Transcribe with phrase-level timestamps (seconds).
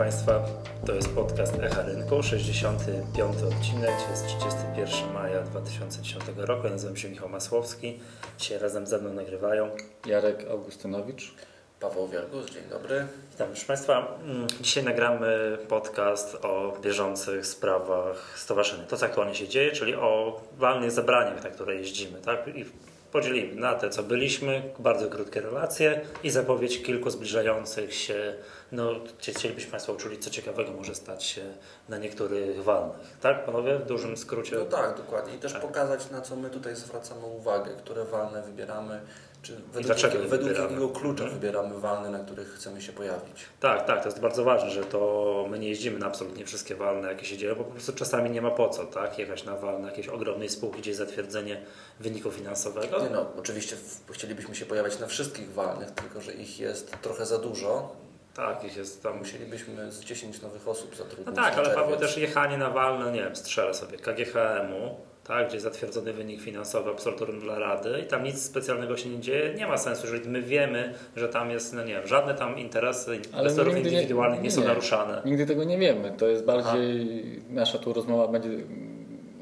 [0.00, 0.44] Państwa,
[0.86, 6.66] to jest podcast Echa Rynku, 65 odcinek, jest 31 maja 2010 roku.
[6.66, 8.00] Ja nazywam się Michał Masłowski.
[8.38, 9.70] Dzisiaj razem ze mną nagrywają
[10.06, 11.34] Jarek Augustynowicz.
[11.80, 13.06] Paweł Wielgus, dzień dobry.
[13.30, 14.18] Witam, proszę Państwa.
[14.24, 18.84] Mm, dzisiaj nagramy podcast o bieżących sprawach stowarzyszenia.
[18.84, 22.20] To, co aktualnie się dzieje, czyli o walnych zebraniach, na które jeździmy.
[22.20, 22.48] Tak?
[22.48, 22.64] I
[23.12, 28.34] podzielimy na te, co byliśmy, bardzo krótkie relacje i zapowiedź kilku zbliżających się.
[28.72, 31.42] No, chcielibyśmy Państwa uczuli, co ciekawego może stać się
[31.88, 32.96] na niektórych walnych.
[33.20, 33.78] Tak, panowie?
[33.78, 34.56] W dużym skrócie.
[34.56, 35.34] No tak, dokładnie.
[35.34, 35.62] I też Tak.
[35.62, 39.00] pokazać, na co my tutaj zwracamy uwagę, które walne wybieramy,
[39.42, 41.40] czy według, jakiego, według jakiego klucza Mhm.
[41.40, 43.44] wybieramy walne, na których chcemy się pojawić.
[43.60, 47.08] Tak, tak, to jest bardzo ważne, że to my nie jeździmy na absolutnie wszystkie walne,
[47.08, 49.18] jakie się dzieją, bo po prostu czasami nie ma po co, tak?
[49.18, 51.62] Jechać na walne jakiejś ogromnej spółki, gdzie jest zatwierdzenie
[52.00, 52.98] wyniku finansowego.
[53.02, 53.76] Nie no, oczywiście
[54.10, 57.96] chcielibyśmy się pojawiać na wszystkich walnych, tylko że ich jest trochę za dużo.
[58.40, 59.18] Tak, ich jest tam.
[59.18, 61.36] Musielibyśmy z 10 nowych osób No zatrudnić.
[61.36, 65.56] tak, na ale Paweł też jechanie na walne, nie wiem, strzelę sobie, KGHM-u, tak, gdzie
[65.56, 69.66] jest zatwierdzony wynik finansowy absolutorium dla Rady i tam nic specjalnego się nie dzieje, nie
[69.66, 73.74] ma sensu, jeżeli my wiemy, że tam jest, no nie wiem, żadne tam interesy inwestorów
[73.74, 75.22] nigdy nie- indywidualnych nie, są naruszane.
[75.24, 76.12] Nigdy tego nie wiemy.
[76.18, 77.06] To jest bardziej,
[77.50, 78.48] nasza tu rozmowa będzie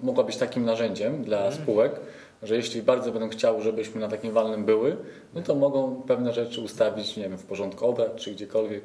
[0.03, 1.55] mogła być takim narzędziem dla Mhm.
[1.55, 1.93] spółek,
[2.43, 4.97] że jeśli bardzo będą chciały, żebyśmy na takim walnym były,
[5.35, 8.83] no to mogą pewne rzeczy ustawić, nie wiem, w porządku obrad czy gdziekolwiek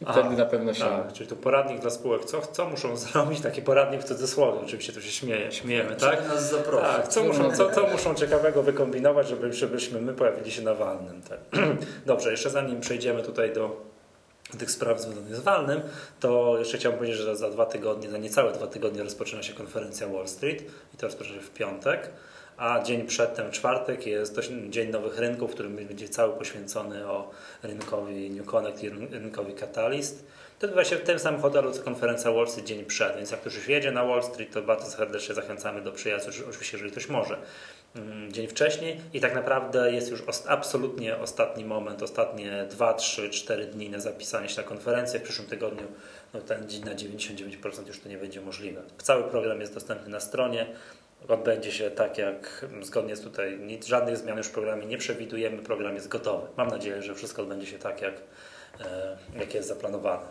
[0.00, 0.84] i Aha, wtedy na pewno się...
[0.84, 2.24] Tak, czyli to poradnik dla spółek.
[2.24, 3.40] Co, co muszą zrobić?
[3.40, 4.60] Taki poradnik w cudzysłowie.
[4.64, 6.16] Oczywiście tu się śmieje, śmiejemy, tak?
[6.16, 6.88] Żeby nas zaprosić.
[6.88, 11.22] Tak, co muszą, co, co muszą ciekawego wykombinować, żeby, żebyśmy my pojawili się na walnym.
[11.22, 11.38] Tak.
[12.06, 13.90] Dobrze, jeszcze zanim przejdziemy tutaj do
[14.58, 15.80] tych spraw związanych z walnym,
[16.20, 20.08] to jeszcze chciałbym powiedzieć, że za dwa tygodnie, za niecałe dwa tygodnie rozpoczyna się konferencja
[20.08, 20.62] Wall Street
[20.94, 22.10] i to rozpoczyna się w piątek.
[22.60, 27.30] A dzień przedtem, czwartek, jest to Dzień Nowych Rynków, który będzie cały poświęcony o
[27.62, 30.24] rynkowi New Connect i rynkowi Catalyst.
[30.58, 33.40] To odbywa się w tym samym hotelu, co konferencja Wall Street dzień przed, więc jak
[33.40, 37.08] ktoś już jedzie na Wall Street, to bardzo serdecznie zachęcamy do przyjazdu, oczywiście, jeżeli ktoś
[37.08, 37.36] może,
[37.96, 39.00] mm, dzień wcześniej.
[39.12, 44.48] I tak naprawdę jest już absolutnie ostatni moment, ostatnie 2, 3, 4 dni na zapisanie
[44.48, 45.20] się na konferencję.
[45.20, 45.86] W przyszłym tygodniu
[46.34, 48.82] no, ten dzień na 99% już to nie będzie możliwe.
[48.98, 50.66] Cały program jest dostępny na stronie.
[51.28, 55.62] Odbędzie się tak, jak zgodnie z tutaj, nic, żadnych zmian już w programie nie przewidujemy,
[55.62, 56.46] program jest gotowy.
[56.56, 58.14] Mam nadzieję, że wszystko odbędzie się tak, jak,
[58.80, 60.26] e, jak jest zaplanowane.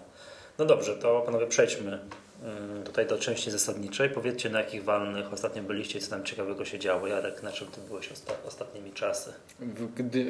[0.57, 1.99] No dobrze, to panowie przejdźmy
[2.43, 4.09] mm, tutaj do części zasadniczej.
[4.09, 7.07] Powiedzcie, na jakich walnych ostatnio byliście i co tam ciekawego się działo.
[7.07, 9.33] Jarek, na czym ty byłeś osta- ostatnimi czasy?
[9.59, 10.27] W, Gdy, yy,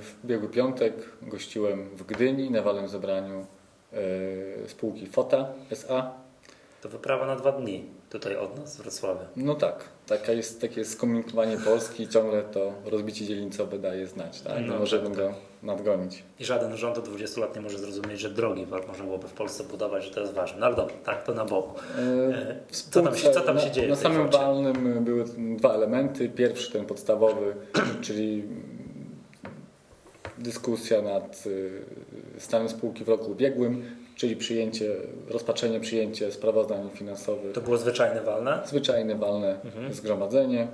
[0.00, 3.46] w ubiegły piątek gościłem w Gdyni na walnym zebraniu
[4.66, 6.12] spółki FOTA SA.
[6.82, 9.20] To wyprawa na dwa dni tutaj od nas z Wrocławia.
[9.36, 14.40] No tak, taka jest, takie jest skomunikowanie Polski i ciągle to rozbicie dzielnicowe daje znać,
[14.40, 14.52] tak?
[14.66, 16.22] No, Nie możemy tak, go nadgonić.
[16.40, 19.64] I żaden rząd od 20 lat nie może zrozumieć, że drogi można byłoby w Polsce
[19.64, 20.60] budować, że to jest ważne.
[20.60, 21.78] No ale dobra, tak, to na boku.
[21.98, 25.24] E, w co tam się- co tam się na, dzieje Na samym walnym były
[25.56, 26.28] dwa elementy.
[26.28, 27.54] Pierwszy, ten podstawowy,
[28.04, 28.44] czyli
[30.38, 31.82] dyskusja nad y,
[32.38, 33.84] stanem spółki w roku ubiegłym,
[34.16, 34.90] czyli przyjęcie,
[35.28, 37.52] rozpatrzenie, przyjęcie sprawozdań finansowych.
[37.52, 38.62] To było zwyczajne walne?
[38.66, 39.94] Zwyczajne walne Mhm.
[39.94, 40.68] zgromadzenie.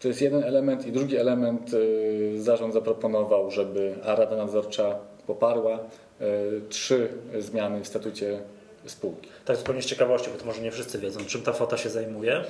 [0.00, 0.86] To jest jeden element.
[0.86, 7.86] I drugi element, y, zarząd zaproponował, żeby, a Rada Nadzorcza poparła, y, trzy zmiany w
[7.86, 8.40] statucie
[8.86, 9.28] spółki.
[9.44, 12.44] Tak zupełnie z ciekawości, bo to może nie wszyscy wiedzą, czym ta fota się zajmuje.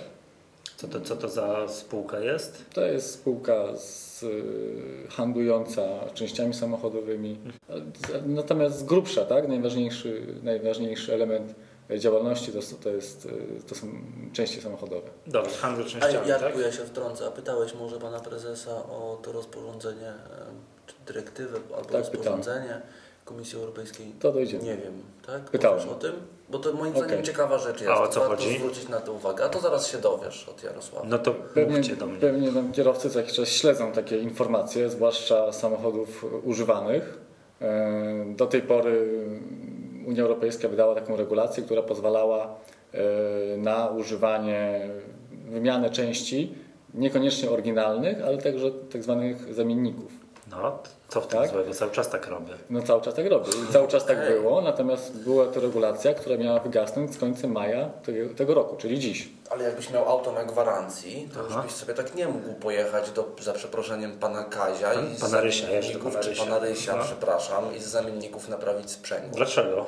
[0.78, 2.64] Co to, co to za spółka jest?
[2.74, 5.82] To jest spółka z, y, handlująca
[6.14, 7.38] częściami samochodowymi.
[8.26, 9.48] Natomiast z grubsza, tak?
[9.48, 11.54] najważniejszy, najważniejszy element
[11.98, 13.86] działalności to, to, jest, y, to są
[14.32, 15.08] części samochodowe.
[15.26, 16.66] Dobrze, handel A częściami, Jarku, tak?
[16.66, 20.12] ja się wtrącę, a pytałeś może Pana Prezesa o to rozporządzenie,
[20.86, 22.82] czy dyrektywę albo Tak, rozporządzenie
[23.24, 24.06] Komisji Europejskiej?
[24.20, 24.64] To dojdziemy.
[24.64, 25.42] Nie wiem, tak?
[25.42, 25.78] Pytałem.
[25.78, 26.37] Powiesz o tym?
[26.50, 27.92] Bo to moim zdaniem ciekawa rzecz jest.
[27.92, 28.58] A o co Warto chodzi?
[28.58, 29.44] zwrócić na to uwagę.
[29.44, 31.06] A to zaraz się dowiesz od Jarosława.
[31.08, 32.18] No to Pewnie, do mnie.
[32.20, 37.18] pewnie tam kierowcy co jakiś czas śledzą takie informacje, zwłaszcza samochodów używanych.
[37.60, 39.08] E, Do tej pory
[40.06, 42.54] Unia Europejska wydała taką regulację, która pozwalała
[42.92, 44.88] e, na używanie,
[45.50, 46.54] wymianę części,
[46.94, 50.12] niekoniecznie oryginalnych, ale także tak zwanych zamienników.
[50.50, 50.78] No,
[51.08, 51.50] co w tym Tak?
[51.50, 51.74] złego?
[51.74, 52.54] Cały czas tak robię.
[52.70, 56.36] No cały czas tak robię i cały czas tak było, natomiast była to regulacja, która
[56.36, 57.90] miała wygasnąć z końcem maja
[58.36, 59.28] tego, roku, czyli dziś.
[59.50, 61.54] Ale jakbyś miał auto na gwarancji, to Aha.
[61.56, 65.40] już byś sobie tak nie mógł pojechać do, za przeproszeniem pana Kazia i z Pana
[65.40, 66.44] Rysia, jeszcze pana Rysia.
[66.44, 67.04] pana Rysia, No.
[67.04, 69.86] przepraszam, i z zamienników naprawić sprzęgło, Dlaczego?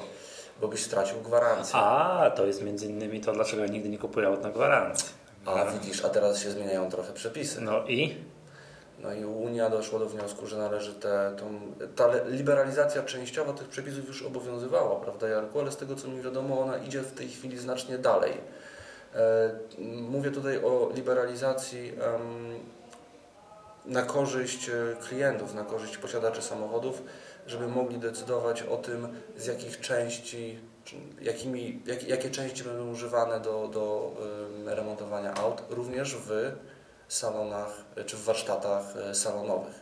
[0.61, 1.75] bo byś stracił gwarancję.
[1.76, 5.08] A, to jest między innymi to, dlaczego ja nigdy nie kupuję aut na gwarancji.
[5.46, 7.61] A widzisz, a teraz się zmieniają trochę przepisy.
[7.61, 8.14] No i?
[9.02, 11.61] No i Unia doszła do wniosku, że należy te, tą,
[11.97, 15.61] ta liberalizacja częściowa tych przepisów już obowiązywała, prawda Jarku?
[15.61, 18.32] Ale z tego co mi wiadomo, ona idzie w tej chwili znacznie dalej.
[19.14, 19.50] E,
[20.11, 21.93] Mówię tutaj o liberalizacji
[23.87, 27.02] na korzyść e, klientów, na korzyść posiadaczy samochodów,
[27.47, 30.58] żeby mogli decydować o tym, z jakich części,
[31.23, 34.12] jakimi, jak, jakie części będą używane do, do
[34.61, 36.52] em, remontowania aut, również w
[37.15, 39.81] salonach e, czy w warsztatach e, salonowych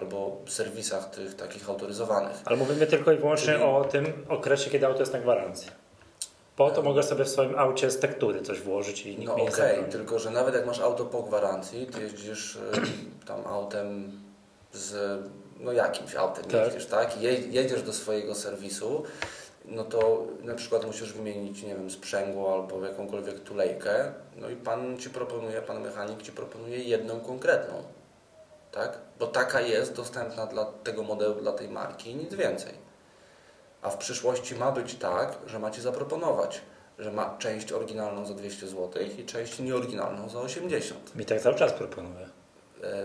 [0.00, 2.36] albo serwisach tych takich autoryzowanych.
[2.44, 5.70] Ale mówimy tylko i wyłącznie Czyli- o tym okresie, kiedy auto jest na gwarancji.
[6.56, 9.42] Po to mogę sobie w swoim aucie z tektury coś włożyć i nikt No mi
[9.42, 9.92] nie okej, zabroni.
[9.92, 12.60] tylko że nawet jak masz auto po gwarancji, ty jeździsz e,
[13.28, 14.12] tam autem
[14.72, 15.20] z,
[15.60, 16.64] no jakimś autem Tak.
[16.66, 17.20] jeździsz, tak?
[17.22, 19.04] Je, jedziesz do swojego serwisu,
[19.64, 24.98] no to na przykład musisz wymienić, nie wiem, sprzęgło albo jakąkolwiek tulejkę, no i pan
[24.98, 27.82] ci proponuje, pan mechanik ci proponuje jedną konkretną,
[28.72, 28.98] tak?
[29.18, 32.72] Bo taka jest dostępna dla tego modelu, dla tej marki i nic więcej.
[33.82, 36.60] A w przyszłości ma być tak, że macie zaproponować,
[36.98, 41.16] że ma część oryginalną za 200 zł i część nieoryginalną za 80.
[41.16, 42.28] Mi tak cały czas proponuje.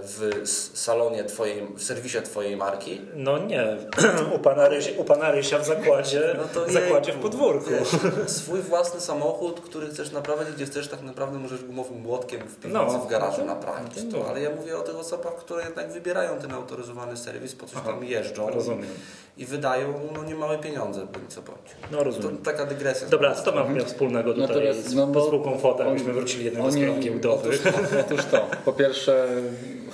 [0.03, 0.29] W
[0.73, 3.01] salonie twojej, w serwisie twojej marki.
[3.15, 3.77] No nie,
[4.35, 7.69] u pana, Rysia, u pana Rysia w zakładzie, No to w zakładzie w podwórku.
[7.69, 7.87] Wiesz,
[8.31, 12.69] swój własny samochód, który chcesz naprawiać, gdzie chcesz tak naprawdę możesz gumowym młotkiem w piwnicy
[12.73, 13.93] No, w garażu no to- naprawić.
[14.05, 17.55] no To, to- ale ja mówię o tych osobach, które jednak wybierają ten autoryzowany serwis,
[17.55, 18.89] po coś Aha, tam jeżdżą Rozumiem.
[19.37, 21.59] i wydają no, niemałe pieniądze, bądź co bądź.
[21.91, 22.37] No To rozumiem.
[22.37, 23.07] taka dygresja.
[23.07, 26.13] Dobra, co to ma miał wspólnego tutaj Natomiast, z, no bo z spółką FOTA, jakbyśmy
[26.13, 27.63] wrócili jednego z stron giełdowych?
[28.05, 28.47] Otóż to.
[28.65, 29.27] Po pierwsze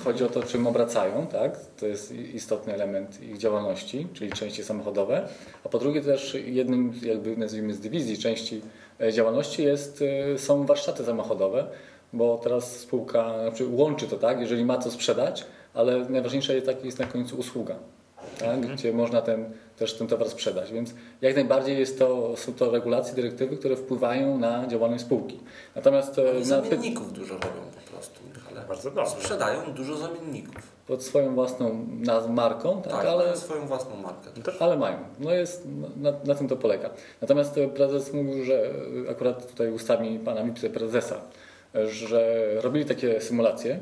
[0.06, 1.58] chodzi o to, czym obracają, tak?
[1.80, 5.28] To jest istotny element ich działalności, czyli części samochodowe.
[5.64, 8.60] A po drugie też jednym jakby nazwijmy z dywizji części
[9.00, 10.04] e, działalności jest,
[10.34, 11.66] e, są warsztaty samochodowe,
[12.12, 14.40] bo teraz spółka znaczy łączy to, tak?
[14.40, 15.44] Jeżeli ma co sprzedać,
[15.74, 17.74] ale najważniejsza jest, tak, jest na końcu usługa.
[18.38, 20.72] Tak, gdzie można ten, też ten towar sprzedać.
[20.72, 25.40] Więc jak najbardziej jest to, są to regulacje, dyrektywy, które wpływają na działalność spółki.
[25.74, 27.75] Natomiast e, na, zamienników dużo robią
[28.68, 29.10] Bardzo dobrze.
[29.10, 30.62] Sprzedają dużo zamienników.
[30.86, 34.30] pod swoją własną naz- marką, tak, Tak, ale, mają swoją własną markę.
[34.46, 34.96] No ale mają.
[35.18, 35.62] No jest,
[35.96, 36.90] na, na tym to polega.
[37.20, 38.70] Natomiast prezes mówił, że
[39.06, 41.20] e, akurat tutaj ustami pana wiceprezesa,
[41.86, 43.80] że robili takie symulacje,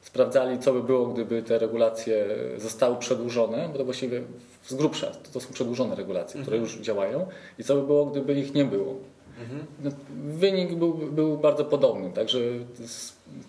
[0.00, 2.26] sprawdzali, co by było, gdyby te regulacje
[2.56, 4.22] zostały przedłużone, bo to właściwie
[4.66, 7.26] z grubsza to, to są przedłużone regulacje, które już działają,
[7.58, 8.94] i co by było, gdyby ich nie było.
[9.40, 9.66] Mhm.
[9.84, 9.90] No,
[10.24, 12.38] Wynik był, był bardzo podobny, także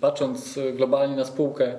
[0.01, 1.75] patrząc globalnie na spółkę,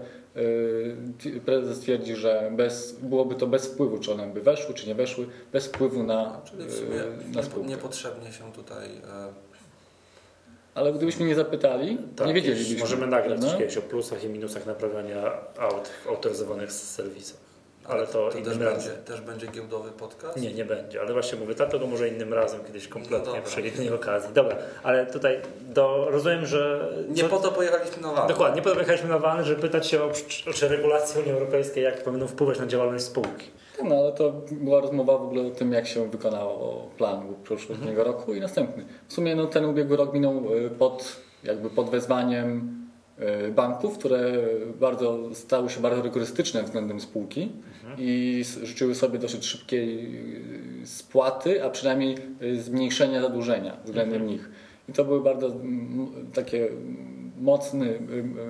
[1.25, 4.95] yy, prezes twierdzi, że bez, byłoby to bez wpływu, czy one by weszły, czy nie
[4.95, 7.69] weszły, bez wpływu na, A, czyli w sumie yy, na spółkę.
[7.69, 8.89] niepotrzebnie się tutaj...
[8.89, 9.33] E,
[10.75, 12.79] Ale gdybyśmy nie zapytali, Tak, nie wiedzielibyśmy.
[12.81, 13.59] Możemy nagrać no?
[13.59, 17.45] kiedyś o plusach i minusach naprawiania aut w autoryzowanych serwisach.
[17.89, 19.05] Ale to, też, innym będzie, razem.
[19.05, 20.41] też będzie giełdowy podcast?
[20.41, 23.43] Nie, nie będzie, ale właśnie mówię, tak, to go może innym razem, kiedyś kompletnie, No
[23.43, 24.31] przy innej okazji.
[24.35, 26.89] Dobra, ale tutaj do, rozumiem, że...
[27.09, 28.29] Nie co- po to pojechaliśmy na walkę.
[28.29, 31.85] Dokładnie, po to wyjechaliśmy na walny, żeby pytać się o, czy, czy regulacje Unii Europejskiej,
[31.85, 33.51] jak powinny wpływać na działalność spółki.
[33.85, 38.07] No ale to była rozmowa w ogóle o tym, jak się wykonało plan poprzedniego Mhm.
[38.07, 38.85] roku i następny.
[39.09, 42.84] W sumie no, ten ubiegły rok minął y, pod, jakby pod wezwaniem
[43.53, 44.33] banków, które
[44.81, 47.49] bardzo stały się bardzo rygorystyczne względem spółki
[47.83, 47.97] Mhm.
[47.99, 50.17] i życzyły sobie dosyć szybkiej
[50.83, 54.31] y, spłaty, a przynajmniej y, zmniejszenia zadłużenia względem Mhm.
[54.31, 54.51] nich.
[54.89, 55.53] I to był bardzo
[56.35, 57.99] takie mm, mocny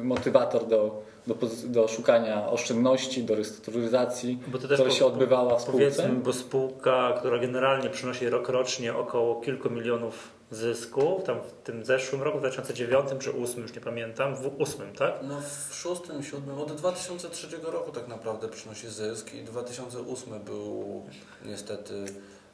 [0.02, 1.34] motywator do, do,
[1.66, 5.78] do szukania oszczędności, do restrukturyzacji, która po- się odbywała w spółce.
[5.78, 12.22] Powiedzmy, bo spółka, która generalnie przynosi rokrocznie około kilku milionów zysku, tam w tym zeszłym
[12.22, 15.14] roku, w 2009 czy 2008, już nie pamiętam, w 2008, tak?
[15.22, 21.02] No w szóstym, siódmym, od 2003 roku tak naprawdę przynosi zysk i 2008 był
[21.44, 22.04] niestety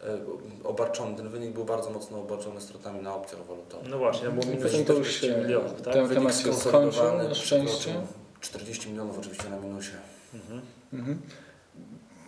[0.05, 0.19] e,
[0.65, 3.89] obarczony, ten wynik był bardzo mocno obarczony stratami na opcjach walutowych.
[3.91, 5.95] No właśnie, było minus Potem to już 40 się- milionów, tak?
[5.95, 7.77] ten Wynik temat się skonsolidowany skończył na szczęście.
[7.79, 8.03] przekroczył
[8.41, 9.93] 40 milionów oczywiście na minusie.
[10.35, 10.61] Mhm.
[10.93, 11.21] Mhm.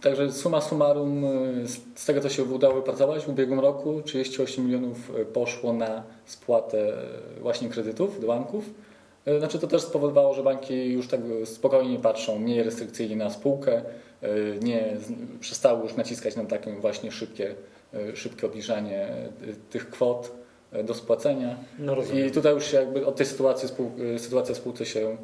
[0.02, 4.96] Także suma summarum, y, z- tego co się udało wypracować w ubiegłym roku, 38 milionów
[5.20, 6.88] y, poszło na spłatę
[7.36, 8.64] y, właśnie kredytów do banków.
[9.38, 13.82] Znaczy to też spowodowało, że banki już tak spokojnie patrzą, mniej restrykcyjnie na spółkę,
[14.62, 14.96] nie
[15.40, 17.54] przestały już naciskać na takie właśnie szybkie,
[18.14, 19.08] szybkie obniżanie
[19.70, 20.32] tych kwot
[20.84, 21.56] do spłacenia.
[21.78, 21.96] No.
[22.26, 23.68] I tutaj już jakby od tej sytuacji
[24.18, 25.16] sytuacja w spółce się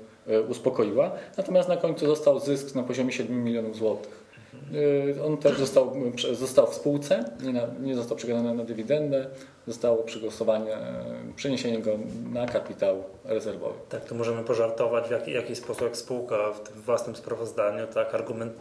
[0.49, 1.13] uspokoiła.
[1.37, 4.28] Natomiast na końcu został zysk na poziomie 7 milionów złotych.
[4.75, 5.95] Y, On też został,
[6.33, 9.27] został w spółce, nie, na, nie został przekazany na dywidendę,
[9.67, 11.05] zostało przegłosowanie, e,
[11.37, 11.99] przeniesienie go
[12.33, 13.79] na kapitał rezerwowy.
[13.89, 18.15] Tak, to możemy pożartować w jaki, jaki sposób jak spółka w tym własnym sprawozdaniu tak
[18.15, 18.53] argument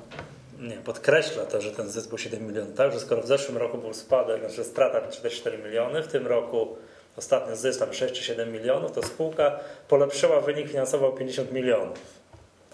[0.59, 3.77] nie, podkreśla to, że ten zysk był 7 milionów, tak, że skoro w zeszłym roku
[3.77, 6.67] był spadek, znaczy strata 44 miliony, w tym roku
[7.17, 11.99] ostatnio zysk tam 6 czy 7 milionów, to spółka polepszyła wynik finansowy o 50 milionów.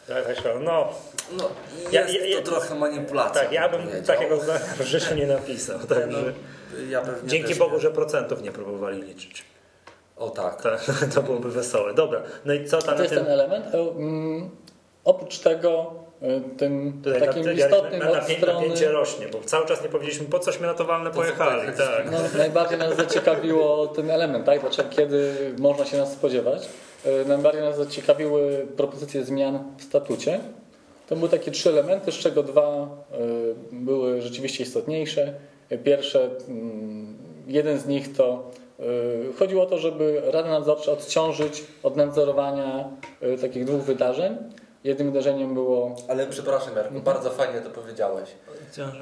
[0.08, 0.90] Tak, tak, no,
[1.38, 1.50] No,
[1.92, 3.42] Ja- jest ja- ja- to trochę manipulacja.
[3.42, 4.04] tak, ja bym powiedział.
[4.16, 5.80] takiego zdania w życiu nie napisał.
[5.80, 6.34] No, Także
[6.90, 7.82] ja pewnie dzięki Bogu, nie.
[7.82, 9.44] że procentów nie próbowali liczyć.
[10.18, 10.62] O tak.
[10.62, 10.82] Tak,
[11.16, 11.94] to byłoby wesołe.
[11.94, 13.24] Dobra, no i co tam To na jest tym...
[13.24, 13.66] ten element.
[13.76, 14.50] E, mm,
[15.06, 18.60] Oprócz tego e, tym Tutaj takim napię- istotnym na, od napię, strony...
[18.62, 21.62] napięcie rośnie, bo cały czas nie powiedzieliśmy, po cośmy na to walne Po co pojechali.
[21.78, 22.12] Tak.
[22.12, 24.62] No, najbardziej nas zaciekawiło ten element, tak?
[24.62, 26.70] Dlaczego, kiedy można się nas spodziewać.
[27.06, 30.40] E, Najbardziej nas zaciekawiły propozycje zmian w statucie.
[31.08, 33.18] To były takie trzy elementy, z czego dwa e,
[33.72, 35.34] były rzeczywiście istotniejsze.
[35.70, 37.18] E, Pierwsze, mm,
[37.48, 38.52] jeden z nich to
[39.40, 42.90] chodziło o to, żeby Rada Nadzorcza odciążyć od nadzorowania
[43.42, 44.38] takich dwóch wydarzeń.
[44.84, 47.04] Jednym wydarzeniem było Ale przepraszam Jarku, Mhm.
[47.04, 48.30] bardzo fajnie to powiedziałeś.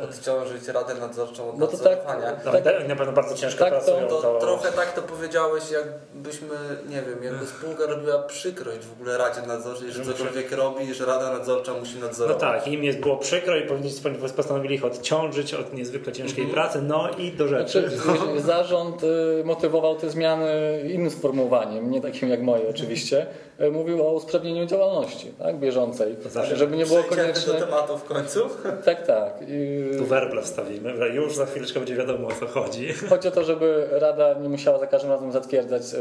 [0.04, 2.32] Odciążyć Radę Nadzorczą od No to tak- nadzorowania.
[2.46, 4.08] No, tak, na pewno bardzo ciężko tak, to- pracują.
[4.08, 6.48] To, To, trochę tak to powiedziałeś, jakbyśmy,
[6.90, 11.38] nie wiem, jakby spółka robiła przykrość w ogóle Radzie Nadzorczej, że cokolwiek robi, że Rada
[11.38, 12.40] Nadzorcza musi No nadzorować.
[12.42, 13.92] tak, im jest było przykro i powinni
[14.36, 16.54] postanowili ich odciążyć od niezwykle ciężkiej Mhm.
[16.64, 17.90] pracy, no i do rzeczy.
[17.90, 23.26] Znaczy, zarząd y, motywował te zmiany innym sformułowaniem, nie takim jak moje oczywiście.
[23.62, 27.66] Y, Mówił o usprawnieniu działalności tak, bieżącej, zawsze żeby nie było Przejdziemy do konieczne.
[27.66, 28.40] tematu w końcu.
[28.86, 29.34] Tak, tak.
[29.48, 32.94] I Tu werble wstawimy, już za chwileczkę będzie wiadomo o co chodzi.
[33.10, 35.98] Chodzi o to, żeby Rada nie musiała za każdym razem zatwierdzać y,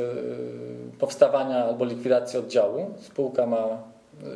[0.98, 2.94] powstawania albo likwidacji oddziału.
[3.00, 4.26] Spółka ma y,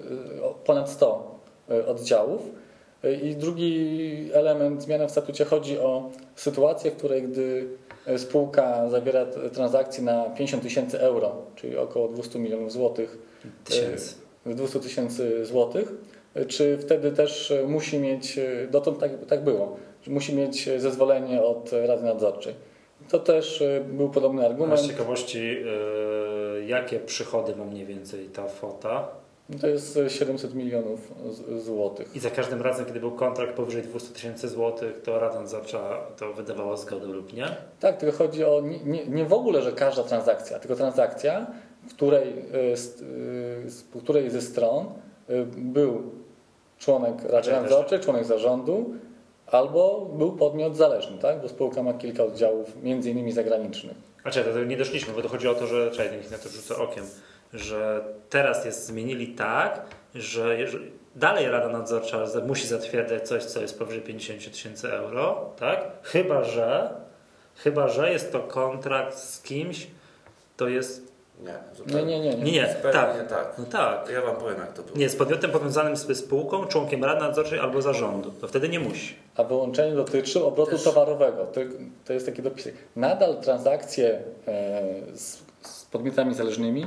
[0.64, 2.40] ponad 100 y, oddziałów.
[3.04, 7.66] Y, I drugi element zmiany w statucie chodzi o sytuację, w której gdy
[8.08, 13.18] y, spółka zawiera transakcje na 50 tysięcy euro, czyli około 200 milionów złotych,
[13.64, 14.14] Tysięcy.
[14.46, 15.92] Y, 200 tysięcy złotych,
[16.48, 20.80] czy wtedy też y, musi mieć, y, dotąd tak, tak było, że musi mieć y,
[20.80, 22.54] zezwolenie od Rady Nadzorczej.
[23.08, 24.80] To też był podobny A argument.
[24.80, 25.56] z ciekawości,
[26.66, 29.08] jakie przychody ma mniej więcej ta fota?
[29.60, 31.12] To jest y, 700 milionów
[31.58, 32.16] złotych.
[32.16, 36.32] I za każdym razem, kiedy był kontrakt powyżej 200 tysięcy złotych, to Rada Nadzorcza to
[36.32, 37.46] wydawała zgodę lub nie?
[37.80, 41.46] Tak, tylko chodzi o nie, nie, nie w ogóle, że każda transakcja, tylko transakcja,
[41.94, 42.34] której,
[42.76, 43.02] z,
[43.66, 44.86] y, z której ze stron
[45.30, 46.02] y, był
[46.78, 48.94] członek Rady Nadzorczej, członek zarządu,
[49.46, 51.42] albo był podmiot zależny, tak?
[51.42, 53.96] bo spółka ma kilka oddziałów, między innymi zagranicznych.
[54.24, 56.48] A czekaj, to nie doszliśmy, bo to chodzi o to, że, czekaj, niech na to
[56.48, 57.04] rzucę okiem,
[57.52, 59.80] że teraz jest zmienili tak,
[60.14, 60.56] że
[61.16, 65.88] dalej Rada Nadzorcza za- musi zatwierdzać coś, co jest powyżej 50 tysięcy euro, tak?
[66.02, 66.94] Chyba, że
[67.56, 69.86] chyba, że jest to kontrakt z kimś,
[70.56, 71.13] to jest...
[71.40, 72.20] Nie, Nie, zupełnie.
[72.20, 72.36] nie, nie.
[72.44, 73.16] Nie, nie, tak.
[73.22, 73.54] nie tak.
[73.58, 74.08] No tak.
[74.12, 74.98] Ja wam powiem jak to było.
[74.98, 78.30] Nie, z podmiotem powiązanym z spółką, członkiem Rady Nadzorczej albo zarządu.
[78.30, 79.16] To wtedy nie musi.
[79.36, 80.84] A wyłączenie dotyczy obrotu Też.
[80.84, 81.46] towarowego.
[81.46, 81.60] To,
[82.04, 82.68] to jest taki dopis.
[82.96, 84.82] Nadal transakcje e,
[85.14, 86.86] z, z podmiotami zależnymi,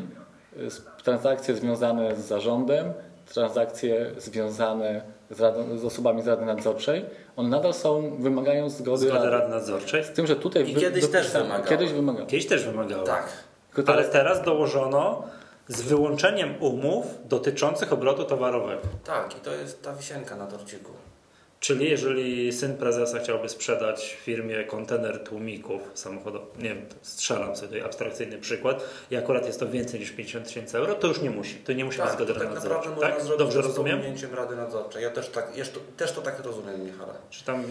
[0.66, 2.94] e, z, transakcje związane z zarządem,
[3.34, 9.16] transakcje związane z, radą, z osobami z Rady Nadzorczej, one nadal są, wymagają zgody, Zgody
[9.18, 9.30] Rady.
[9.30, 10.04] Rady Nadzorczej.
[10.04, 11.68] Z tym, że tutaj I kiedyś też wymagały.
[11.70, 12.27] Kiedyś wymagały.
[12.27, 13.04] Kiedyś też wymagało.
[13.04, 13.27] Tak.
[13.77, 15.24] Tylko Ale teraz, dołożono
[15.67, 18.81] z wyłączeniem umów dotyczących obrotu towarowego.
[19.05, 20.91] Tak, i to jest ta wisienka na torciku.
[21.60, 27.81] Czyli jeżeli syn prezesa chciałby sprzedać firmie kontener tłumików samochodowych, nie wiem, strzelam sobie tutaj
[27.81, 31.55] abstrakcyjny przykład, i akurat jest to więcej niż 50 tysięcy euro, to już nie musi.
[31.55, 32.96] To nie musi Tak, to zgody tak Rady naprawdę Nadzorczej.
[32.96, 33.22] można Tak?
[33.25, 33.98] zrobić Dobrze z rozumiem?
[33.98, 35.03] pominięciem Rady Nadzorczej.
[35.03, 37.13] Ja też, tak, jeszcze, też to tak rozumiem, Michale.
[37.29, 37.63] Czy tam,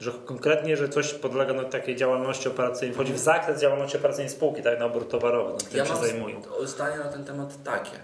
[0.00, 4.62] że konkretnie, że coś podlega no, takiej działalności operacyjnej, wchodzi w zakres działalności operacyjnej spółki,
[4.62, 6.42] tak, na obrót towarowy, no, tym Ja się zajmują.
[6.64, 7.98] zdanie na ten temat takie,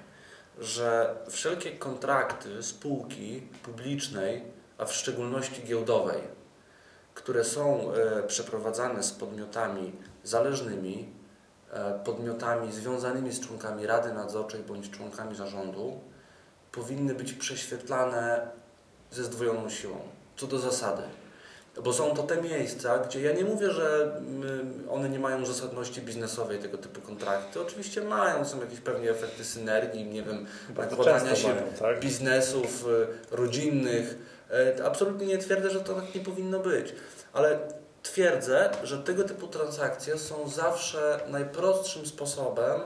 [0.58, 4.42] że wszelkie kontrakty spółki publicznej,
[4.78, 6.20] a w szczególności giełdowej,
[7.14, 9.92] które są e, przeprowadzane z podmiotami
[10.24, 11.08] zależnymi,
[11.72, 16.00] e, podmiotami związanymi z członkami Rady Nadzorczej bądź członkami zarządu,
[16.72, 18.48] powinny być prześwietlane
[19.10, 19.98] ze zdwojoną siłą,
[20.36, 21.02] co do zasady.
[21.84, 26.02] Bo są to te miejsca, gdzie ja nie mówię, że mm, one nie mają zasadności
[26.02, 27.60] biznesowej, tego typu kontrakty.
[27.60, 32.00] Oczywiście mają, są jakieś pewnie efekty synergii, nie wiem, nakładania się mają, tak?
[32.00, 32.86] biznesów
[33.32, 34.18] y, rodzinnych.
[34.78, 36.94] Y, Absolutnie nie twierdzę, że to tak nie powinno być,
[37.32, 37.58] ale
[38.02, 42.80] twierdzę, że tego typu transakcje są zawsze najprostszym sposobem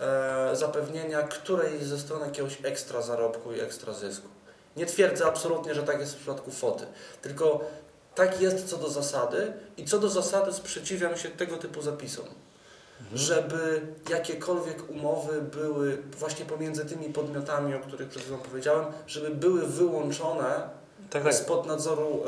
[0.00, 4.28] e, zapewnienia którejś ze stron jakiegoś ekstra zarobku i ekstra zysku.
[4.76, 6.86] Nie twierdzę absolutnie, że tak jest w przypadku foty.
[7.22, 7.64] Tylko
[8.14, 12.26] tak jest co do zasady i co do zasady sprzeciwiam się tego typu zapisom.
[13.14, 19.66] Żeby jakiekolwiek umowy były właśnie pomiędzy tymi podmiotami, o których przed chwilą powiedziałem, żeby były
[19.66, 20.68] wyłączone
[21.12, 21.34] Tak, tak.
[21.34, 22.22] spod nadzoru.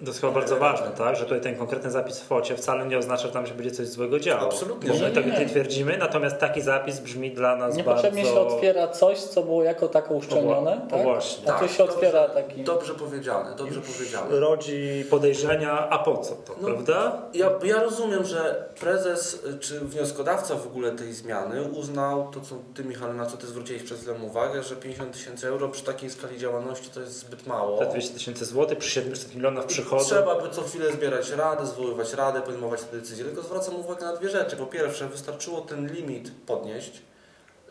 [0.00, 1.16] e, To jest chyba bardzo e, ważne, tak?
[1.16, 3.86] że tutaj ten konkretny zapis w focie wcale nie oznacza, że tam się będzie coś
[3.88, 4.42] złego działo.
[4.42, 5.46] Absolutnie, Bo my tak nie.
[5.46, 8.40] twierdzimy, natomiast taki zapis brzmi dla nas Niepotrzebnie bardzo...
[8.40, 11.02] się otwiera coś, co było jako tako uszczelnione, O, tak?
[11.02, 11.52] właśnie.
[11.54, 12.62] a tu się otwiera dobrze, taki...
[12.64, 14.40] Dobrze powiedziane, dobrze powiedziane.
[14.40, 17.22] Rodzi podejrzenia, a po co to, No, prawda?
[17.34, 22.54] Ja, ja rozumiem, że prezes y, czy wnioskodawca w ogóle tej zmiany uznał to, co
[22.74, 26.10] ty, Michał, na co ty zwróciłeś przed chwilą uwagę, że 50 tysięcy euro przy takiej
[26.10, 27.78] skali działalności to jest zbyt mało.
[27.78, 30.06] Te 200 tysięcy złotych przy 700 milionach przychodów.
[30.06, 33.24] Trzeba by co chwilę zbierać rady, zwoływać rady, podejmować te decyzje.
[33.24, 34.56] Tylko zwracam uwagę na dwie rzeczy.
[34.56, 37.02] Po pierwsze, wystarczyło ten limit podnieść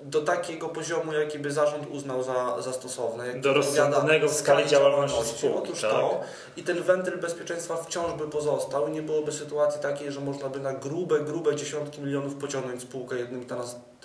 [0.02, 3.42] do takiego poziomu, jaki by zarząd uznał za, za stosowny.
[3.42, 5.92] Do rozsądnego w skali działalności spółki, Otóż tak.
[5.92, 6.22] to
[6.58, 10.60] i ten wentyl bezpieczeństwa wciąż by pozostał i nie byłoby sytuacji takiej, że można by
[10.60, 13.46] na grube, grube dziesiątki milionów pociągnąć spółkę jednym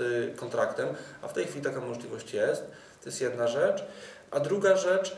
[0.01, 0.89] y, kontraktem,
[1.23, 2.63] a w tej chwili taka możliwość jest.
[3.03, 3.85] To jest jedna rzecz.
[4.31, 5.17] A druga rzecz,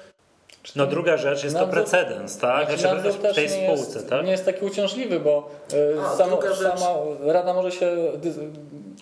[0.76, 2.69] No druga rzecz jest to Nadzór- precedens, tak?
[2.69, 4.25] Znaczy, nadzór w tej nie spółce, jest, tak?
[4.25, 5.50] nie jest taki uciążliwy, bo
[5.99, 6.87] e, A, sama, sama
[7.21, 7.97] Rada może się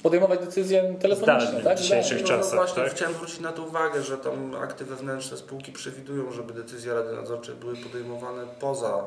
[0.02, 1.46] podejmować decyzje telefonicznie.
[1.46, 1.78] Zdalnie, tak?
[1.78, 2.92] w dzisiejszych No, czasach, no właśnie tak?
[2.92, 7.54] chciałem zwrócić na to uwagę, że tam akty wewnętrzne spółki przewidują, żeby decyzje Rady Nadzorczej
[7.54, 9.04] były podejmowane poza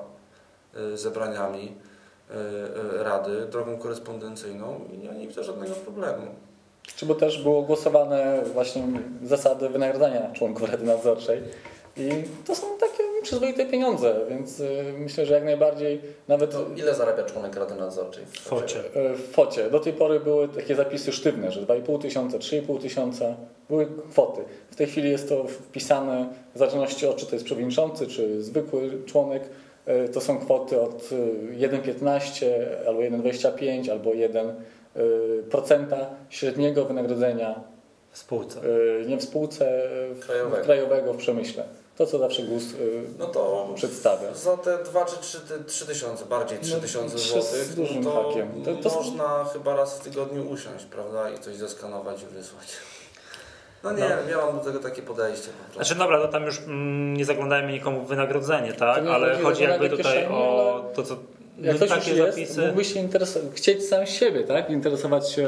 [0.94, 1.76] y, zebraniami
[2.32, 6.28] y, Rady drogą korespondencyjną i ja nie widzę żadnego problemu.
[6.96, 8.84] Czy bo też było głosowane właśnie
[9.24, 11.42] zasady wynagradzania członków Rady Nadzorczej.
[11.98, 12.10] I
[12.48, 17.24] to są takie przyzwoite pieniądze, więc y, myślę, że jak najbardziej nawet To ile zarabia
[17.24, 18.26] członek Rady Nadzorczej?
[18.26, 18.80] W focie.
[18.80, 19.70] y, w focie.
[19.70, 23.36] Do tej pory były takie zapisy sztywne, że 2,5 tysiąca, 3,5 tysiąca
[23.70, 24.42] były kwoty.
[24.72, 28.92] W tej chwili jest to wpisane w zależności od czy to jest przewodniczący, czy zwykły
[29.06, 29.44] członek.
[30.06, 32.46] Y, To są kwoty od y, 1,15
[32.88, 34.54] albo 1,25 albo 1 y,
[35.50, 37.64] procenta średniego wynagrodzenia
[38.12, 38.60] W spółce.
[39.08, 40.64] nie w spółce y, w- Krajowego.
[40.64, 41.64] krajowego w przemyśle.
[41.98, 44.34] To, co zawsze GUS y, No to przedstawia.
[44.34, 47.76] za te 2 czy 3, ty- 3 tysiące, bardziej 3 No, tysiące trzy z złotych,
[47.76, 48.64] dużym no to, hakiem.
[48.66, 51.30] To- to są- można chyba raz w tygodniu usiąść, prawda?
[51.30, 52.68] I coś zeskanować i wysłać.
[53.84, 54.30] No nie, No.
[54.32, 55.74] ja mam do tego takie podejście po prostu.
[55.76, 59.04] Znaczy dobra, to tam już mm, nie zaglądajmy nikomu w wynagrodzenie, tak?
[59.08, 61.16] Ale chodzi jakby tutaj kieszeni, o to, co...
[61.58, 62.62] Jak No, ktoś takie już jest, zapisy...
[62.62, 64.70] mógłby się interesować, chcieć sam siebie, tak?
[64.70, 65.48] Interesować się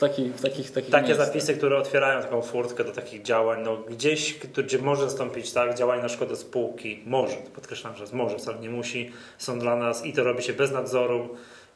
[0.00, 4.38] taki, w takich, takich Takie zapisy, które otwierają taką furtkę do takich działań, no gdzieś,
[4.64, 9.12] gdzie może nastąpić tak, działanie na szkodę spółki, może, podkreślam, że może, wcale nie musi,
[9.38, 11.28] są dla nas i to robi się bez nadzoru,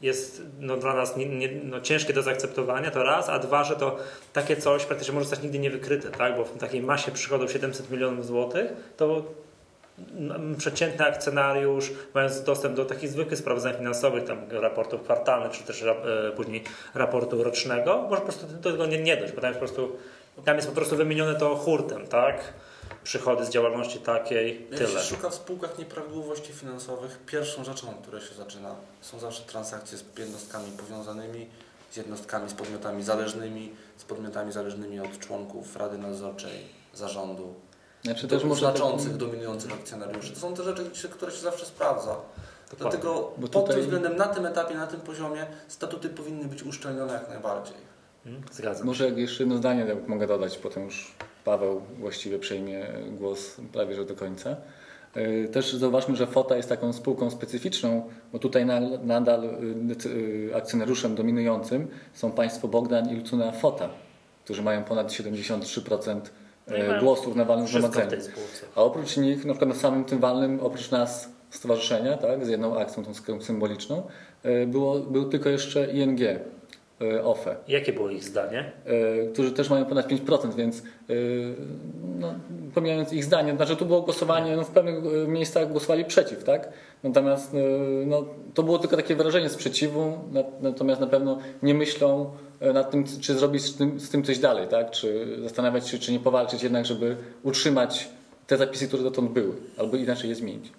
[0.02, 3.76] jest no, dla nas nie, nie, no, ciężkie do zaakceptowania, to raz, a dwa, że
[3.76, 3.96] to
[4.32, 6.37] takie coś praktycznie może zostać nigdy nie wykryte, tak?
[6.37, 9.24] bo w takiej masie przychodów 700 milionów złotych, to
[10.59, 15.94] przeciętny akcjonariusz, mając dostęp do takich zwykłych sprawozdań finansowych, tam raportów kwartalnych, czy też e,
[16.37, 19.66] później raportu rocznego, może po prostu do tego nie, nie dojść, bo tam jest po
[19.66, 19.96] prostu,
[20.44, 22.52] tam jest po prostu wymienione to hurtem, tak?
[23.04, 25.00] Przychody z działalności takiej, Jak tyle.
[25.00, 29.98] się szuka w spółkach nieprawidłowości finansowych, pierwszą rzeczą, od której się zaczyna, są zawsze transakcje
[29.98, 31.46] z jednostkami powiązanymi,
[31.90, 36.52] z jednostkami, z podmiotami zależnymi, z podmiotami zależnymi od członków Rady Nadzorczej,
[36.94, 37.54] zarządu,
[38.05, 40.33] Znaczy do, też znaczących, takim- dominujących akcjonariuszy.
[40.33, 42.17] To są te rzeczy, które się zawsze sprawdza.
[42.71, 42.77] Dokładnie.
[43.01, 46.62] Dlatego Bo pod tutaj- tym względem, na tym etapie, na tym poziomie statuty powinny być
[46.62, 47.77] uszczelnione jak najbardziej.
[48.27, 48.87] Mm, Zgadzam.
[48.87, 51.14] Może jak jeszcze jedno zdanie tak mogę dodać, potem już
[51.45, 54.57] Paweł właściwie przejmie głos prawie że do końca.
[55.17, 60.57] Yy, Też zauważmy, że FOTA jest taką spółką specyficzną, bo tutaj na- nadal yy, yy,
[60.57, 63.88] akcjonariuszem dominującym są państwo Bogdan i Lucuna FOTA,
[64.45, 66.21] którzy mają ponad 73%
[66.66, 68.11] No mają głosów na walnym zgromadzeniu.
[68.77, 72.79] A oprócz nich, na przykład na samym tym walnym, oprócz nas stowarzyszenia, tak, z jedną
[72.79, 74.03] akcją tą symboliczną,
[74.44, 76.20] yy, było, był tylko jeszcze ING,
[77.24, 77.57] OFE.
[77.68, 78.72] Jakie było ich zdanie?
[78.87, 80.83] e, którzy też mają ponad 5%, więc e,
[82.18, 82.35] no,
[82.74, 86.68] pomijając ich zdanie, znaczy tu było głosowanie, no, w pewnych e, miejscach głosowali przeciw, tak?
[87.03, 87.59] Natomiast e,
[88.07, 88.24] no,
[88.55, 93.05] to było tylko takie wyrażenie sprzeciwu, na- natomiast na pewno nie myślą e, nad tym,
[93.20, 94.90] czy zrobić z tym, z tym coś dalej, tak?
[94.90, 98.09] Czy zastanawiać się, czy nie powalczyć jednak, żeby utrzymać
[98.46, 100.72] te zapisy, które dotąd były, albo inaczej je zmienić.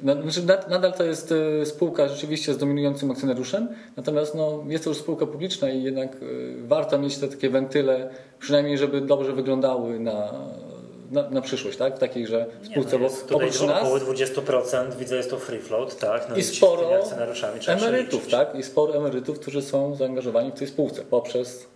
[0.00, 4.84] No, Znaczy, nad- nadal to jest e, spółka rzeczywiście z dominującym akcjonariuszem, natomiast no, jest
[4.84, 6.16] to już spółka publiczna i jednak e,
[6.66, 10.32] warto mieć te takie wentyle, przynajmniej żeby dobrze wyglądały na,
[11.10, 11.96] na, na przyszłość, tak?
[11.96, 15.30] W takiej, że spółce Nie, no bo jest tutaj oprócz nas około 20%, widzę jest
[15.30, 16.28] to free float, tak?
[16.28, 16.90] No i sporo
[17.66, 18.54] emerytów, tak?
[18.54, 21.66] I sporo emerytów, którzy są zaangażowani w tej spółce poprzez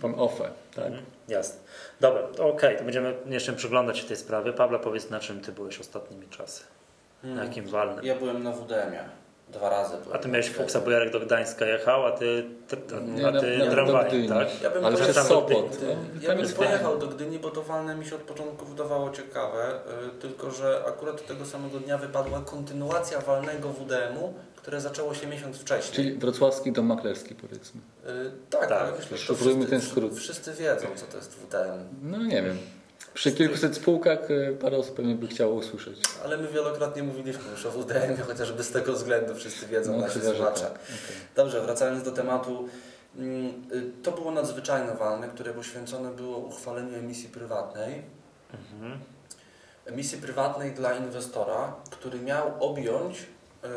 [0.00, 0.86] Tą OFE, tak?
[0.86, 1.60] Mhm, jasne.
[2.00, 4.52] Dobra, to okej, to będziemy jeszcze przyglądać się tej sprawie.
[4.52, 6.64] Pawle, powiedz na czym ty byłeś ostatnimi czasy?
[7.24, 8.04] Na jakim walnym?
[8.04, 9.04] Ja byłem na WDM-ie.
[9.52, 10.16] Dwa razy byłem.
[10.16, 13.58] A ty miałeś fuksa, bo Jarek do Gdańska jechał, a ty, ty, Nie, a ty
[13.58, 14.62] do tramwajem, tak?
[14.62, 15.78] Ja bym Ale przez do Sopot.
[15.82, 15.88] No,
[16.28, 20.20] Ja bym pojechał do Gdyni, bo to walne mi się od początku wydawało ciekawe, y,
[20.20, 25.94] tylko że akurat tego samego dnia wypadła kontynuacja walnego WDM-u, które zaczęło się miesiąc wcześniej.
[25.96, 27.80] Czyli wrocławski dom maklerski powiedzmy.
[28.08, 30.14] Y, tak, Tak, ale myślę, że wszyscy, ten skrót.
[30.14, 31.84] wszyscy wiedzą, co to jest WDM.
[32.02, 32.58] No nie wiem.
[33.14, 35.96] Przy kilkuset spółkach y, parę osób pewnie by chciało usłyszeć.
[36.24, 40.20] Ale my wielokrotnie mówiliśmy już o WDM, chociażby z tego względu wszyscy wiedzą, No, nasi
[40.20, 40.60] chyba, że słuchacze.
[40.64, 40.72] tak.
[40.74, 41.16] Okej.
[41.36, 42.68] Dobrze, wracając do tematu.
[43.16, 48.02] mm, y, To było nadzwyczajne walne, które poświęcone było uchwaleniu emisji prywatnej.
[48.72, 48.98] Mhm.
[49.86, 53.68] Emisji prywatnej dla inwestora, który miał objąć y,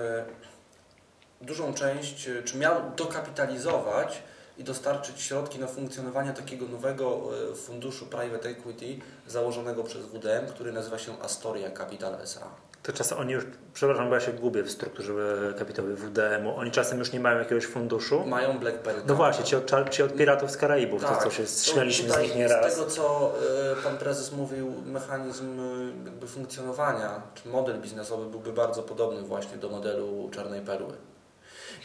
[1.41, 4.23] dużą część, czy miał dokapitalizować
[4.57, 10.71] i dostarczyć środki na funkcjonowanie takiego nowego y, funduszu private equity założonego przez WDM, który
[10.71, 12.47] nazywa się Astoria Capital SA.
[12.83, 15.13] To czasem oni już, przepraszam, bo ja się gubię w strukturze
[15.59, 16.55] kapitałowej WDM-u.
[16.55, 18.25] Oni czasem już nie mają jakiegoś funduszu.
[18.25, 19.01] Mają BlackBerry.
[19.07, 22.35] No właśnie, ci od, ci od piratów z Karaibów, to co się śmialiśmy z nich
[22.35, 22.73] nieraz.
[22.73, 23.33] Z tego, co
[23.79, 25.59] y, pan prezes mówił, mechanizm
[26.05, 30.93] jakby funkcjonowania, czy model biznesowy byłby bardzo podobny właśnie do modelu Czarnej Perły.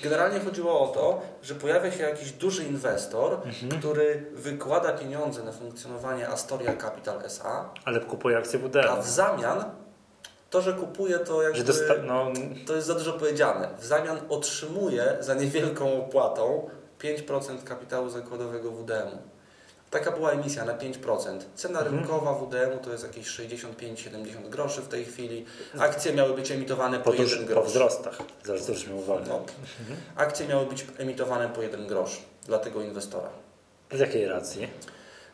[0.03, 3.81] Generalnie chodziło o to, że pojawia się jakiś duży inwestor, Mhm.
[3.81, 9.03] który wykłada pieniądze na funkcjonowanie Astoria Capital SA, Ale kupuje akcje a WDM.
[9.03, 9.65] w zamian
[10.51, 11.65] to, że kupuje to jakby...
[11.65, 12.27] Dosta- no,
[12.67, 13.69] To jest za dużo powiedziane.
[13.79, 19.19] W zamian otrzymuje za niewielką opłatą 5% kapitału zakładowego WDM-u.
[19.91, 21.39] Taka była emisja na 5%.
[21.55, 21.97] Cena Mhm.
[21.99, 25.45] rynkowa WDM-u to jest jakieś 65-70 groszy w tej chwili.
[25.79, 27.67] Akcje miały być emitowane po, po, tuż, 1 po grosz.
[27.67, 28.19] wzrostach.
[28.45, 29.25] Zaraz zwróćmy uwagę.
[29.29, 29.43] No.
[30.17, 33.29] Akcje miały być emitowane po 1 grosz dla tego inwestora.
[33.93, 34.69] Z jakiej racji?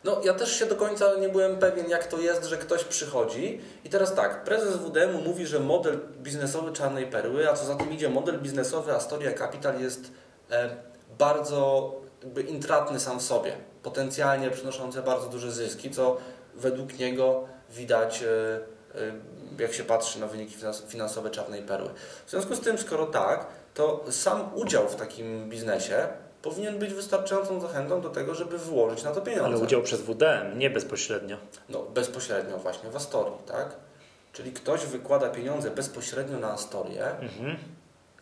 [0.03, 3.61] No, ja też się do końca nie byłem pewien, jak to jest, że ktoś przychodzi
[3.83, 7.93] i teraz tak, prezes WDM-u mówi, że model biznesowy Czarnej Perły, a co za tym
[7.93, 10.11] idzie, model biznesowy Astoria Capital jest
[10.51, 10.69] e,
[11.17, 11.91] bardzo
[12.25, 16.17] jakby intratny sam w sobie, potencjalnie przynoszący bardzo duże zyski, co
[16.55, 18.27] według niego widać, e,
[19.59, 21.89] e, jak się patrzy na wyniki finans- finansowe Czarnej Perły.
[22.25, 26.07] W związku z tym, skoro tak, to sam udział w takim biznesie
[26.41, 29.45] powinien być wystarczającą zachętą do tego, żeby wyłożyć na to pieniądze.
[29.45, 31.37] Ale udział przez WDM, nie bezpośrednio.
[31.69, 33.75] No, bezpośrednio właśnie w Astorii, tak?
[34.33, 37.05] Czyli ktoś wykłada pieniądze bezpośrednio na Astorię.
[37.05, 37.57] Mhm.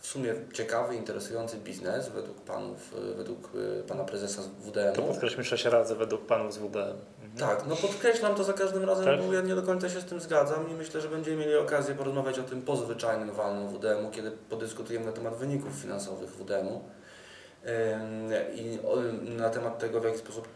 [0.04, 5.08] W sumie ciekawy, interesujący biznes według panów, y, według y, pana prezesa z To WDM-u.
[5.08, 6.78] podkreślmy sześć razy według panów z WDM.
[7.24, 7.38] Mhm.
[7.38, 9.22] Tak, no podkreślam to za każdym razem, Tak?
[9.28, 11.96] bo ja nie do końca się z tym zgadzam i myślę, że będziemy mieli okazję
[11.96, 16.82] porozmawiać o tym pozwyczajnym walnym WDM-u, kiedy podyskutujemy na temat wyników finansowych WDM-u
[18.56, 18.80] i
[19.38, 20.48] na temat tego, w jaki sposób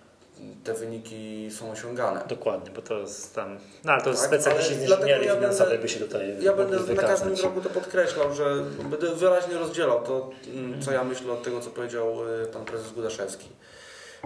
[0.63, 2.21] te wyniki są osiągane.
[2.27, 3.57] Dokładnie, bo to jest tam.
[3.83, 6.79] No ale to Tak, specjaliści z inżynierii ja finansowej będę- by się tutaj Ja będę
[6.95, 8.55] na każdym kroku to podkreślał, że
[8.89, 12.91] będę wyraźnie rozdzielał to, mm, co ja myślę od tego, co powiedział y, pan prezes
[12.91, 13.49] Gudaszewski.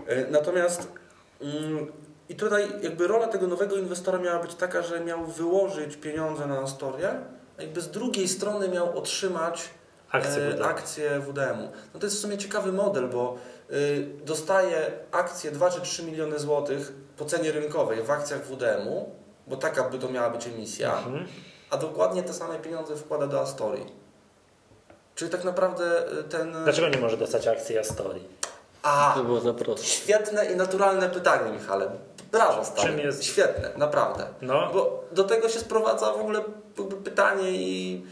[0.09, 0.87] Y, Natomiast
[1.41, 1.91] mm,
[2.29, 6.59] i tutaj jakby rola tego nowego inwestora miała być taka, że miał wyłożyć pieniądze na
[6.59, 7.09] Astorię,
[7.57, 9.69] a jakby z drugiej strony miał otrzymać
[10.11, 10.63] Akcje WDM.
[10.63, 11.69] akcje WDM-u.
[11.93, 13.60] No to jest w sumie ciekawy model, bo y,
[14.25, 19.09] dostaje akcje 2 czy 3 miliony złotych po cenie rynkowej w akcjach WDM-u,
[19.47, 21.27] bo taka by to miała być emisja Mhm.
[21.69, 23.85] a dokładnie te same pieniądze wkłada do Astorii.
[25.15, 26.63] Czyli tak naprawdę y, ten.
[26.63, 28.27] Dlaczego nie może dostać akcji Astorii?
[28.83, 29.87] A, To było za proste.
[29.87, 31.91] świetne i naturalne pytanie, Michale.
[32.31, 32.87] Brawo, stary.
[32.89, 34.27] Czym jest- Świetne, naprawdę.
[34.41, 36.41] No, Bo do tego się sprowadza w ogóle
[37.03, 38.05] pytanie i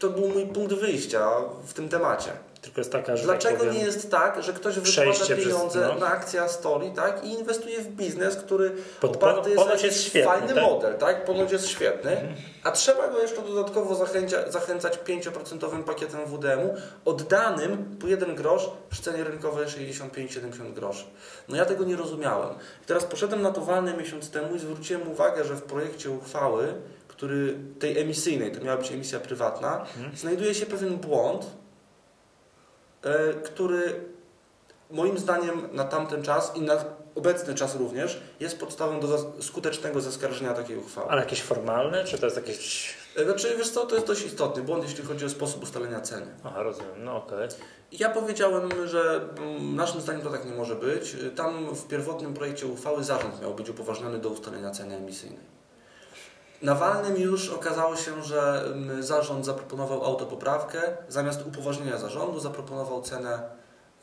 [0.00, 1.30] to był mój punkt wyjścia
[1.66, 2.30] w tym temacie.
[2.64, 5.44] Tylko jest taka, że Dlaczego tak powiem, nie jest tak, że ktoś wykłada przejście przez-
[5.48, 6.00] pieniądze no.
[6.00, 10.30] na akcję Astorii tak, i inwestuje w biznes, który Pod- oparty jest ponoć jest świetny,
[10.30, 10.56] fajny tak?
[10.56, 10.72] Mhm.
[10.74, 11.24] model, tak?
[11.24, 16.74] Ponoć jest świetny, a trzeba go jeszcze dodatkowo zachęcia, zachęcać 5% pakietem WDM-u
[17.04, 21.04] oddanym po 1 grosz przy cenie rynkowej 65-70 groszy.
[21.48, 22.50] No ja tego nie rozumiałem.
[22.82, 26.74] I teraz poszedłem na to walne miesiąc temu i zwróciłem uwagę, że w projekcie uchwały,
[27.08, 30.16] który tej emisyjnej, to miała być emisja prywatna, Mhm.
[30.16, 31.46] znajduje się pewien błąd,
[33.44, 34.00] który
[34.90, 40.54] moim zdaniem na tamten czas i na obecny czas również jest podstawą do skutecznego zaskarżenia
[40.54, 41.10] takiej uchwały.
[41.10, 42.94] Ale jakieś formalne, czy to jest jakieś...
[43.16, 46.26] E, Znaczy, wiesz co, to jest dość istotny błąd, jeśli chodzi o sposób ustalenia ceny.
[46.44, 47.48] Aha, rozumiem, no okej.
[47.92, 51.14] Ja powiedziałem, że mm, naszym zdaniem to tak nie może być.
[51.14, 55.54] E, Tam w pierwotnym projekcie uchwały zarząd miał być upoważniony do ustalenia ceny emisyjnej.
[56.64, 60.80] Na walnym już okazało się, że mm, zarząd zaproponował autopoprawkę.
[61.08, 63.42] Zamiast upoważnienia zarządu zaproponował cenę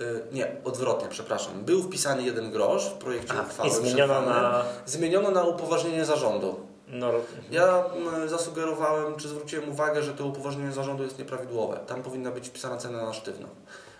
[0.02, 1.66] Y, Nie, odwrotnie, przepraszam.
[1.66, 3.70] Był wpisany jeden grosz w projekcie A, uchwały.
[3.70, 4.64] I zmieniono na...
[4.86, 6.60] Zmieniono na upoważnienie zarządu.
[6.88, 7.12] No,
[7.52, 11.80] Ja mm, zasugerowałem, czy zwróciłem uwagę, że to upoważnienie zarządu jest nieprawidłowe.
[11.88, 13.48] Tam powinna być wpisana cena na sztywno.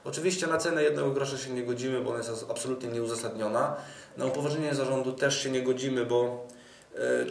[0.06, 3.76] Oczywiście na cenę jednego grosza się nie godzimy, bo ona jest absolutnie nieuzasadniona.
[4.18, 6.48] Na upoważnienie zarządu też się nie godzimy, bo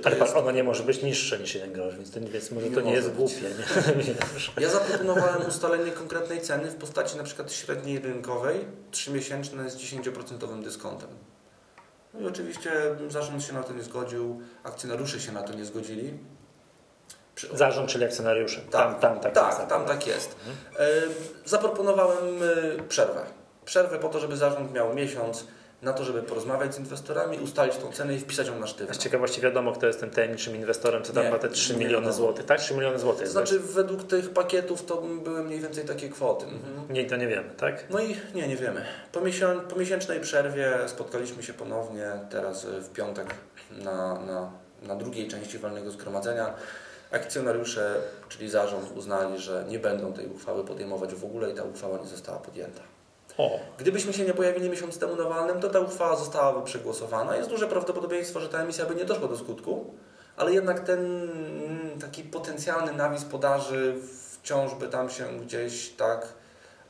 [0.05, 0.37] ale jest...
[0.37, 2.93] ono nie może być niższe niż jeden grosz, więc, to, więc może Nie to nie
[2.93, 3.17] jest być.
[3.17, 3.35] głupie.
[3.43, 4.63] Nie?
[4.63, 11.09] Ja zaproponowałem ustalenie konkretnej ceny w postaci na przykład średniej rynkowej, 3-miesięczne z 10% dyskontem.
[12.15, 12.71] No i oczywiście
[13.09, 16.19] zarząd się na to nie zgodził, akcjonariusze się na to nie zgodzili.
[17.35, 18.61] Przy- Zarząd, czyli akcjonariusze.
[18.61, 19.69] Tak, tam, tam tak tak, jest.
[19.69, 20.37] tam tak jest.
[20.79, 20.89] E,
[21.45, 22.43] Zaproponowałem
[22.79, 23.23] e, przerwę.
[23.65, 25.45] Przerwę po to, żeby zarząd miał miesiąc
[25.83, 28.95] na to, żeby porozmawiać z inwestorami, ustalić tą cenę i wpisać ją na sztywno.
[28.95, 31.79] Z ciekawości wiadomo, kto jest tym tajemniczym inwestorem, co tam Nie, ma te 3 nie
[31.79, 32.45] miliony złotych.
[32.45, 32.61] Tak?
[32.61, 33.25] 3 miliony złotych.
[33.25, 36.47] To znaczy według tych pakietów to były mniej więcej takie kwoty.
[36.47, 36.93] Mhm.
[36.93, 37.85] Nie, to nie wiemy, tak?
[37.91, 38.85] No i nie, nie wiemy.
[39.13, 43.35] Po, miesią, po miesięcznej przerwie spotkaliśmy się ponownie, teraz y, w piątek
[43.71, 44.51] na, na,
[44.83, 46.55] na drugiej części walnego zgromadzenia.
[47.11, 51.99] Akcjonariusze, czyli zarząd, uznali, że nie będą tej uchwały podejmować w ogóle i ta uchwała
[51.99, 52.83] nie została podjęta.
[53.41, 57.37] O, Gdybyśmy się nie pojawili miesiąc temu na walnym, to ta uchwała zostałaby przegłosowana.
[57.37, 59.95] Jest duże prawdopodobieństwo, że ta emisja by nie doszła do skutku,
[60.37, 63.95] ale jednak ten mm, taki potencjalny nawis podaży
[64.43, 66.27] wciąż by tam się gdzieś tak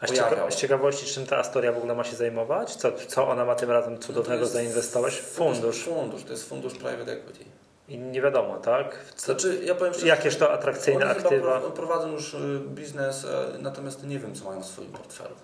[0.01, 2.75] a z, cieka- z ciekawości, czym ta Astoria w ogóle ma się zajmować?
[2.77, 5.21] Co, co ona ma tym razem No cudownego jest zainwestować?
[5.21, 5.85] Fundusz.
[5.85, 7.45] Fundusz, to jest fundusz private equity.
[7.89, 8.99] I nie wiadomo, tak?
[9.17, 11.61] Co, Znaczy, ja powiem szczerze, jakież to atrakcyjne chyba aktywa?
[11.61, 15.35] pro- prowadzą już y, biznes, e, natomiast nie wiem, co mają w swoim portfelu.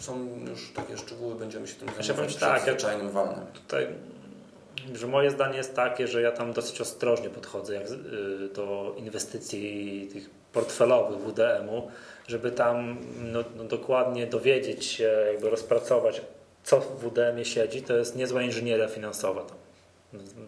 [0.00, 3.46] Są już takie szczegóły, będziemy się tym powiem zajmować przed tak, ja- zwyczajnym walnym.
[3.54, 3.86] Tutaj,
[4.94, 10.08] że moje zdanie jest takie, że ja tam dosyć ostrożnie podchodzę jak, y, do inwestycji
[10.12, 11.90] tych portfelowych WDM-u,
[12.28, 16.20] żeby tam no, no, dokładnie dowiedzieć się, jakby rozpracować,
[16.64, 19.42] co w WDM-ie siedzi, to jest niezła inżynieria finansowa.
[19.42, 19.56] Tam.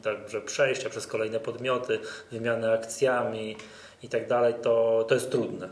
[0.03, 1.99] Także przejścia przez kolejne podmioty,
[2.33, 3.57] wymiany akcjami
[4.03, 5.69] i tak dalej, to, to jest trudne.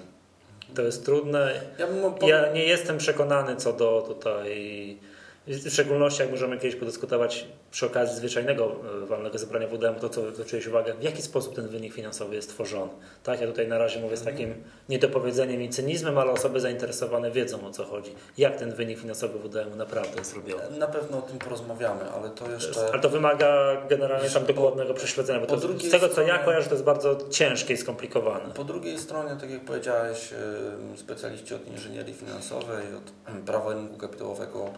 [0.75, 1.61] To jest trudne.
[1.79, 1.87] Ja.
[2.29, 4.97] Ja nie jestem przekonany co do tutaj,
[5.49, 10.33] w szczególności jak możemy kiedyś podyskutować przy okazji zwyczajnego e, walnego zebrania WDM, to co
[10.33, 12.93] zwróciłeś uwagę, w jaki sposób ten wynik finansowy jest tworzony.
[13.23, 14.55] Tak, ja tutaj na razie mówię z takim
[14.89, 18.15] niedopowiedzeniem i cynizmem, ale osoby zainteresowane wiedzą o co chodzi.
[18.39, 20.79] Jak ten wynik finansowy WDM naprawdę jest robiony.
[20.79, 22.89] Na pewno o tym porozmawiamy, ale to jeszcze...
[22.93, 26.75] Ale to wymaga generalnie tam dokładnego prześledzenia, bo to, z tego co ja kojarzę, to
[26.75, 28.55] jest bardzo ciężkie i skomplikowane.
[28.55, 30.35] Po drugiej stronie, tak jak powiedziałeś,
[30.97, 33.13] specjaliści od inżynierii finansowej, od
[33.47, 34.73] prawa rynku kapitałowego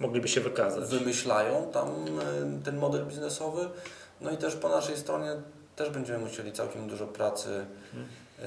[0.00, 0.90] Mogliby się wykazać.
[0.90, 3.68] wymyślają tam y, ten model biznesowy.
[4.20, 5.30] No i też po naszej stronie
[5.76, 7.66] też będziemy musieli całkiem dużo pracy
[8.38, 8.44] em,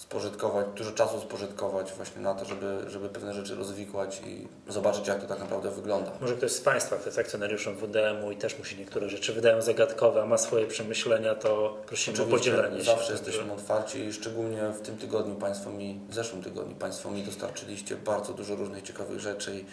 [0.00, 5.20] spożytkować, dużo czasu spożytkować właśnie na to, żeby, żeby pewne rzeczy rozwikłać i zobaczyć, jak
[5.20, 6.12] to tak naprawdę wygląda.
[6.20, 10.22] Może ktoś z Państwa, kto jest akcjonariuszem WDM-u i też musi niektóre rzeczy wydają zagadkowe,
[10.22, 12.84] a ma swoje przemyślenia, to prosimy o podzielenie się.
[12.84, 17.22] zawsze jesteśmy otwarci i szczególnie w tym tygodniu Państwo mi, w zeszłym tygodniu Państwo mi
[17.22, 19.64] dostarczyliście bardzo dużo różnych ciekawych rzeczy i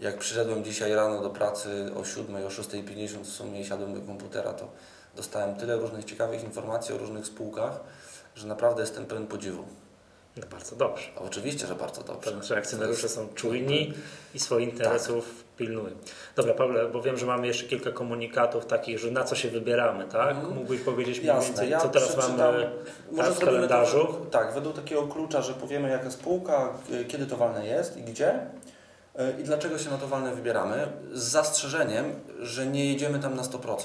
[0.00, 4.06] jak przyszedłem dzisiaj rano do pracy o 7, o 6.50 w sumie i siadłem do
[4.06, 4.68] komputera, to
[5.16, 7.80] dostałem tyle różnych ciekawych informacji o różnych spółkach,
[8.34, 9.64] że naprawdę jestem pełen podziwu.
[10.36, 11.08] No bardzo dobrze.
[11.16, 12.30] A oczywiście, że bardzo To dobrze.
[12.30, 13.92] znaczy akcjonariusze są czujni
[14.34, 15.94] i swoich interesów pilnują.
[16.36, 20.04] Dobra, Paweł, bo wiem, że mamy jeszcze kilka komunikatów takich, że na co się wybieramy,
[20.04, 20.30] tak?
[20.30, 20.54] Mhm.
[20.54, 22.70] Mógłbyś powiedzieć Jasne, więcej, ja co teraz mamy
[23.12, 24.06] Może tak, w kalendarzu?
[24.06, 28.02] To tak, według takiego klucza, że powiemy jaka spółka, y, kiedy to walne jest i
[28.02, 32.04] gdzie y, i dlaczego się na to walne wybieramy, z zastrzeżeniem,
[32.40, 33.76] że nie jedziemy tam na 100%.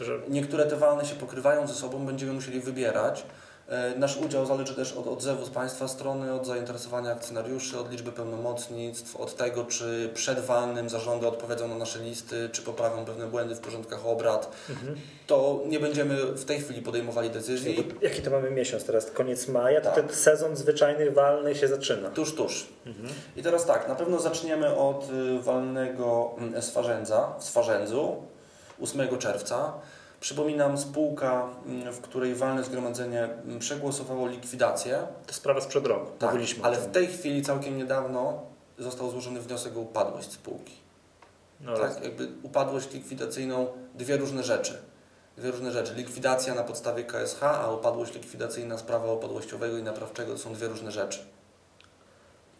[0.00, 3.24] Że Niektóre te walne się pokrywają ze sobą, będziemy musieli wybierać.
[3.68, 8.12] E, Nasz udział zależy też od odzewu z Państwa strony, od zainteresowania akcjonariuszy, od liczby
[8.12, 13.54] pełnomocnictw, od tego, czy przed walnym zarządy odpowiedzą na nasze listy, czy poprawią pewne błędy
[13.54, 14.52] w porządkach obrad.
[14.70, 14.96] mhm.
[15.26, 17.88] To nie będziemy w tej chwili podejmowali decyzji.
[18.02, 19.10] Jaki to mamy miesiąc teraz?
[19.10, 19.80] Koniec maja?
[19.80, 19.94] To Tak.
[19.94, 22.10] ten sezon zwyczajnych walnych się zaczyna.
[22.10, 22.66] Tuż, tuż.
[22.86, 23.08] Mhm.
[23.36, 28.16] I teraz tak, na pewno zaczniemy od y, walnego mm, Swarzędza, w Swarzędzu
[28.82, 29.72] 8 czerwca.
[30.22, 35.06] Przypominam, spółka, mm, w której walne zgromadzenie mm, przegłosowało likwidację.
[35.26, 36.10] To sprawa sprzed roku.
[36.18, 38.42] Tak, Mówiliśmy ale w tej chwili całkiem niedawno
[38.78, 40.74] został złożony wniosek o upadłość spółki.
[41.60, 44.82] No, tak, jakby upadłość likwidacyjną, dwie różne rzeczy.
[45.36, 45.94] Dwie różne rzeczy.
[45.94, 50.68] Likwidacja na podstawie KSH, a upadłość likwidacyjna z prawa upadłościowego i naprawczego to są dwie
[50.68, 51.18] różne rzeczy.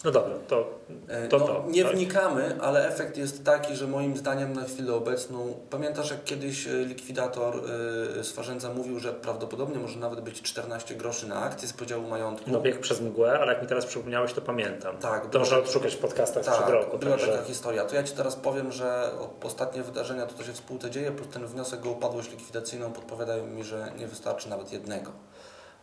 [0.05, 1.39] No dobra, to E, to.
[1.39, 1.93] no, to nie tak?
[1.93, 6.71] wnikamy, ale efekt jest taki, że moim zdaniem na chwilę obecną, pamiętasz jak kiedyś e,
[6.71, 7.55] likwidator
[8.19, 12.51] e, Swarzędza mówił, że prawdopodobnie może nawet być 14 groszy na akcję z podziału majątku.
[12.51, 14.97] No bieg przez mgłę, ale jak mi teraz przypomniałeś, to pamiętam.
[14.99, 16.99] Tak, to można odszukać w podcastach sprzed tak, roku.
[16.99, 17.33] była Także...
[17.33, 17.85] taka historia.
[17.85, 19.11] To ja Ci teraz powiem, że
[19.43, 23.47] ostatnie wydarzenia, to co się w spółce dzieje, plus ten wniosek o upadłość likwidacyjną podpowiadają
[23.47, 25.13] mi, że nie wystarczy nawet jednego.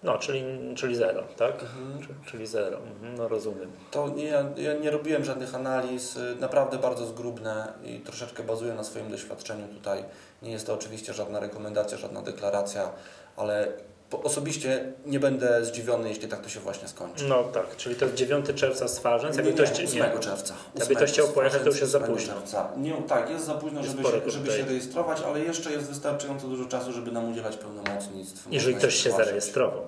[0.04, 0.44] No, czyli,
[0.76, 1.54] czyli zero, tak?
[1.64, 2.02] Mhm.
[2.08, 3.72] Czy- Czyli zero, mhm, no rozumiem.
[3.92, 9.12] To nie, ja nie robiłem żadnych analiz, naprawdę bardzo zgrubne i troszeczkę bazuję na swoim
[9.12, 10.04] doświadczeniu tutaj.
[10.42, 12.92] Nie jest to oczywiście żadna rekomendacja, żadna deklaracja,
[13.38, 13.68] ale
[14.12, 17.26] osobiście nie będę zdziwiony, jeśli tak to się właśnie skończy.
[17.26, 19.38] No tak, czyli to jest 9 czerwca Stwarzęc.
[19.38, 20.54] Nie, Jakby nie, ktoś, 8 czerwca.
[20.76, 22.34] Jakby ktoś chciał pojechać, to już jest za 8 późno.
[22.34, 22.70] Czerwca.
[22.78, 24.60] Nie, tak, jest za późno, Jest żeby, się, żeby tutaj.
[24.60, 28.48] się rejestrować, ale jeszcze jest wystarczająco dużo czasu, żeby nam udzielać pełnomocnictw.
[28.52, 29.26] Jeżeli ktoś się zgłaszać.
[29.26, 29.88] zarejestrował,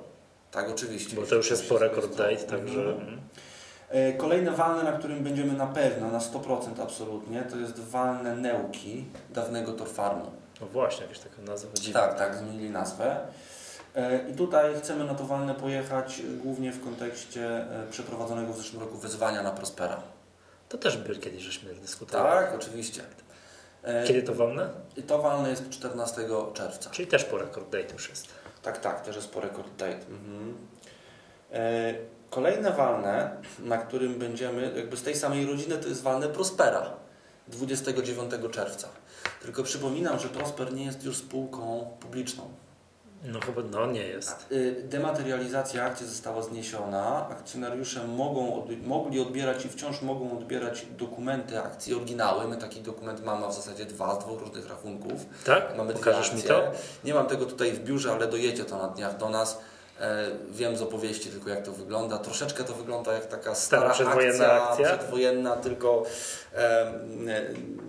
[0.51, 1.15] Tak, oczywiście.
[1.15, 2.79] bo to już jest po record date, także...
[2.79, 2.99] Mhm.
[2.99, 3.19] mhm.
[3.89, 9.05] E, Kolejne walne, na którym będziemy na pewno, na 100% absolutnie, to jest walne Neuki
[9.29, 10.31] dawnego Torfarmu.
[10.61, 11.99] No właśnie, jakaś taka nazwa dziwna.
[11.99, 13.17] Tak, tak, zmienili nazwę.
[13.95, 18.57] E, I tutaj chcemy na to walne pojechać e, głównie w kontekście e, przeprowadzonego w
[18.57, 20.01] zeszłym roku wyzwania na Prospera.
[20.69, 22.45] To też był kiedyś, żeśmy dyskutowali.
[22.45, 23.01] Tak, oczywiście.
[24.07, 24.69] Kiedy to wolne?
[24.97, 26.21] I to walne jest 14
[26.53, 26.89] czerwca.
[26.89, 28.27] Czyli też po record date już jest.
[28.61, 30.05] Tak, tak, też jest po record date.
[30.09, 30.57] Mhm.
[32.29, 36.93] Kolejne walne, na którym będziemy, jakby z tej samej rodziny, to jest walne Prospera
[37.47, 38.87] 29 czerwca.
[39.41, 42.43] Tylko przypominam, że Prosper nie jest już spółką publiczną.
[43.23, 44.45] No chyba, no nie jest.
[44.51, 47.27] Y, Dematerializacja akcji została zniesiona.
[47.29, 52.47] Akcjonariusze mogą mogli odbierać i wciąż mogą odbierać dokumenty akcji, oryginały.
[52.47, 55.25] My taki dokument mamy w zasadzie dwa z dwóch różnych rachunków.
[55.45, 55.77] Tak?
[55.77, 56.71] Mamy Pokażesz mi to?
[57.03, 59.59] Nie mam tego tutaj w biurze, ale dojedzie to na dniach do nas.
[60.01, 62.17] E, wiem z opowieści tylko jak to wygląda.
[62.17, 64.97] Troszeczkę to wygląda jak taka stara przedwojenna akcja, akcja?
[64.97, 66.05] przedwojenna, tylko
[66.55, 66.91] e,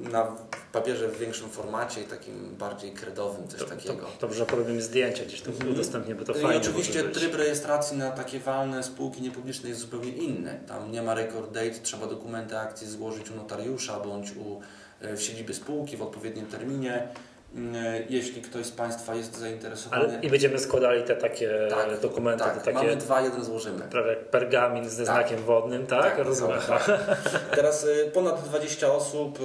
[0.00, 0.36] na
[0.72, 4.06] papierze w większym formacie i takim bardziej kredowym, coś To, takiego.
[4.18, 5.70] to może porobimy zdjęcie gdzieś, to Mhm.
[5.72, 6.56] udostępnimy to I fajnie.
[6.60, 7.18] oczywiście może być.
[7.18, 10.60] tryb rejestracji na takie walne spółki niepubliczne jest zupełnie inny.
[10.68, 14.60] Tam nie ma record date, trzeba dokumenty akcji złożyć u notariusza bądź u,
[15.00, 17.08] e, w siedzibie spółki w odpowiednim terminie.
[17.54, 20.04] Mm, e, Jeśli ktoś z Państwa jest zainteresowany.
[20.04, 23.80] Ale I będziemy składali te takie Tak, dokumenty, tak, takie mamy dwa, jeden złożymy.
[23.90, 25.14] prawie jak pergamin ze Tak.
[25.14, 26.02] znakiem wodnym, tak?
[26.02, 26.58] Tak, Rozumiem.
[26.68, 26.90] tak,
[27.56, 29.38] Teraz y, ponad 20 osób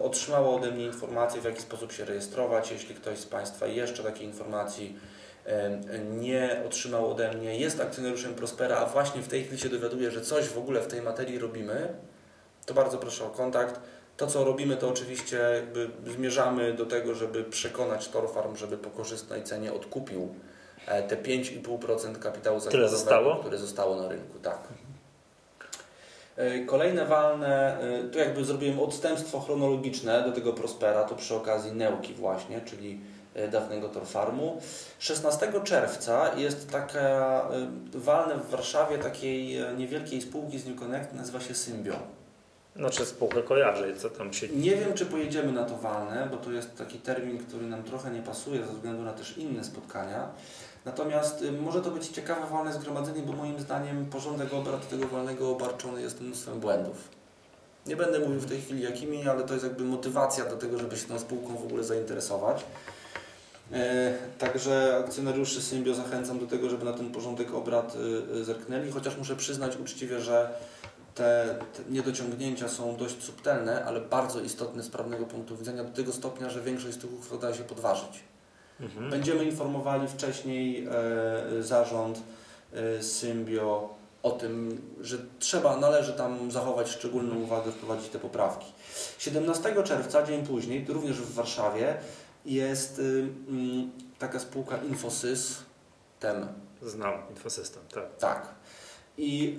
[0.00, 2.70] otrzymało ode mnie informację, w jaki sposób się rejestrować.
[2.70, 4.96] Jeśli ktoś z Państwa jeszcze takiej informacji
[6.10, 10.20] nie otrzymał ode mnie, jest akcjonariuszem Prospera, a właśnie w tej chwili się dowiaduje, że
[10.20, 11.88] coś w ogóle w tej materii robimy,
[12.66, 13.80] to bardzo proszę o kontakt.
[14.18, 19.44] To, co robimy, to oczywiście jakby zmierzamy do tego, żeby przekonać Torfarm, żeby po korzystnej
[19.44, 20.34] cenie odkupił
[20.86, 23.36] e, te 5,5% kapitału zakładowego, zostało?
[23.36, 24.38] które zostało na rynku.
[24.38, 24.58] Tak.
[26.36, 31.72] E, Kolejne walne, e, tu jakby zrobiłem odstępstwo chronologiczne do tego Prospera, to przy okazji
[31.72, 33.00] Neuki właśnie, czyli
[33.52, 34.60] dawnego Torfarmu.
[34.98, 37.48] 16 czerwca jest taka
[37.94, 42.17] walne w Warszawie takiej niewielkiej spółki z New Connect, nazywa się Symbio.
[42.78, 44.48] Znaczy spółkę kojarzę, co tam się...
[44.48, 48.10] Nie wiem, czy pojedziemy na to walne, bo to jest taki termin, który nam trochę
[48.10, 50.28] nie pasuje ze względu na też inne spotkania.
[50.84, 55.50] Natomiast y, może to być ciekawe walne zgromadzenie, bo moim zdaniem porządek obrad tego walnego
[55.50, 57.08] obarczony jest mnóstwem błędów.
[57.86, 60.96] Nie będę mówił w tej chwili jakimi, ale to jest jakby motywacja do tego, żeby
[60.96, 62.64] się tą spółką w ogóle zainteresować.
[63.72, 67.98] E, Także akcjonariuszy Symbio zachęcam do tego, żeby na ten porządek obrad y,
[68.36, 70.50] y, zerknęli, chociaż muszę przyznać uczciwie, że
[71.18, 76.12] te, te niedociągnięcia są dość subtelne, ale bardzo istotne z prawnego punktu widzenia do tego
[76.12, 78.20] stopnia, że większość z tych uchwał da się podważyć.
[78.80, 79.10] Mhm.
[79.10, 80.86] Będziemy informowali wcześniej
[81.58, 82.22] e, zarząd
[82.72, 88.66] e, Symbio o tym, że trzeba, należy tam zachować szczególną uwagę, wprowadzić te poprawki.
[89.18, 91.96] 17 czerwca, dzień później, również w Warszawie,
[92.44, 95.56] jest y, mm, taka spółka Infosys,
[96.20, 96.46] TEM.
[96.82, 98.16] Znam Infosystem, tak.
[98.18, 98.48] Tak.
[99.18, 99.58] I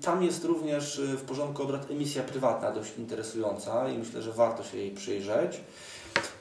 [0.00, 4.64] tam jest również y, w porządku obrad emisja prywatna dość interesująca i myślę, że warto
[4.64, 5.60] się jej przyjrzeć.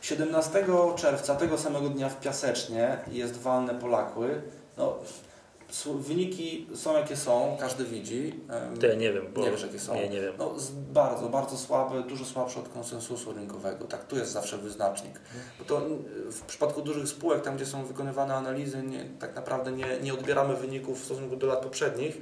[0.01, 4.41] 17 czerwca tego samego dnia w Piasecznie jest walne Polakły.
[4.77, 4.95] No,
[5.99, 8.39] wyniki są jakie są, każdy widzi.
[8.49, 9.41] Em, To ja nie wiem, bo...
[9.41, 9.95] Nie wiesz, jakie są?
[9.95, 10.33] Nie, nie wiem.
[10.37, 10.55] No,
[10.93, 13.85] bardzo, bardzo słabe, dużo słabsze od konsensusu rynkowego.
[13.85, 15.19] Tak, tu jest zawsze wyznacznik.
[15.59, 15.81] Bo to
[16.31, 20.55] w przypadku dużych spółek, tam gdzie są wykonywane analizy, nie, tak naprawdę nie, nie odbieramy
[20.55, 22.21] wyników w stosunku do lat poprzednich,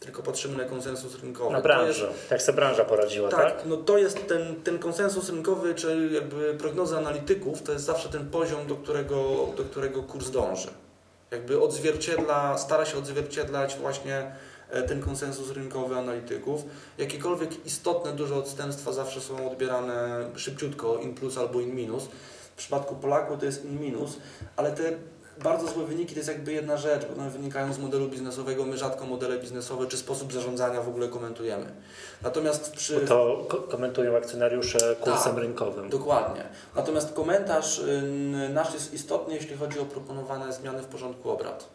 [0.00, 1.52] tylko patrzymy na konsensus rynkowy.
[1.52, 2.10] Na branżę.
[2.30, 3.40] Jak se branża poradziła, tak?
[3.56, 8.08] tak, no to jest ten, ten konsensus rynkowy, czy jakby prognoza analityków, to jest zawsze
[8.08, 10.68] ten poziom, do którego, do którego kurs dąży.
[11.30, 14.34] Jakby odzwierciedla, stara się odzwierciedlać właśnie
[14.70, 16.62] e, ten konsensus rynkowy analityków.
[16.98, 22.04] Jakiekolwiek istotne, duże odstępstwa zawsze są odbierane szybciutko, in plus albo in minus.
[22.54, 24.16] W przypadku Polaków to jest in minus,
[24.56, 24.92] ale te
[25.42, 28.76] bardzo złe wyniki to jest jakby jedna rzecz, bo one wynikają z modelu biznesowego, my
[28.78, 31.66] rzadko modele biznesowe czy sposób zarządzania w ogóle komentujemy.
[32.22, 33.00] Natomiast przy...
[33.00, 35.42] Bo to ko- komentują akcjonariusze kursem Tak.
[35.42, 35.88] rynkowym.
[35.88, 36.42] Dokładnie.
[36.76, 38.02] Natomiast komentarz y,
[38.54, 41.68] nasz jest istotny, jeśli chodzi o proponowane zmiany w porządku obrad.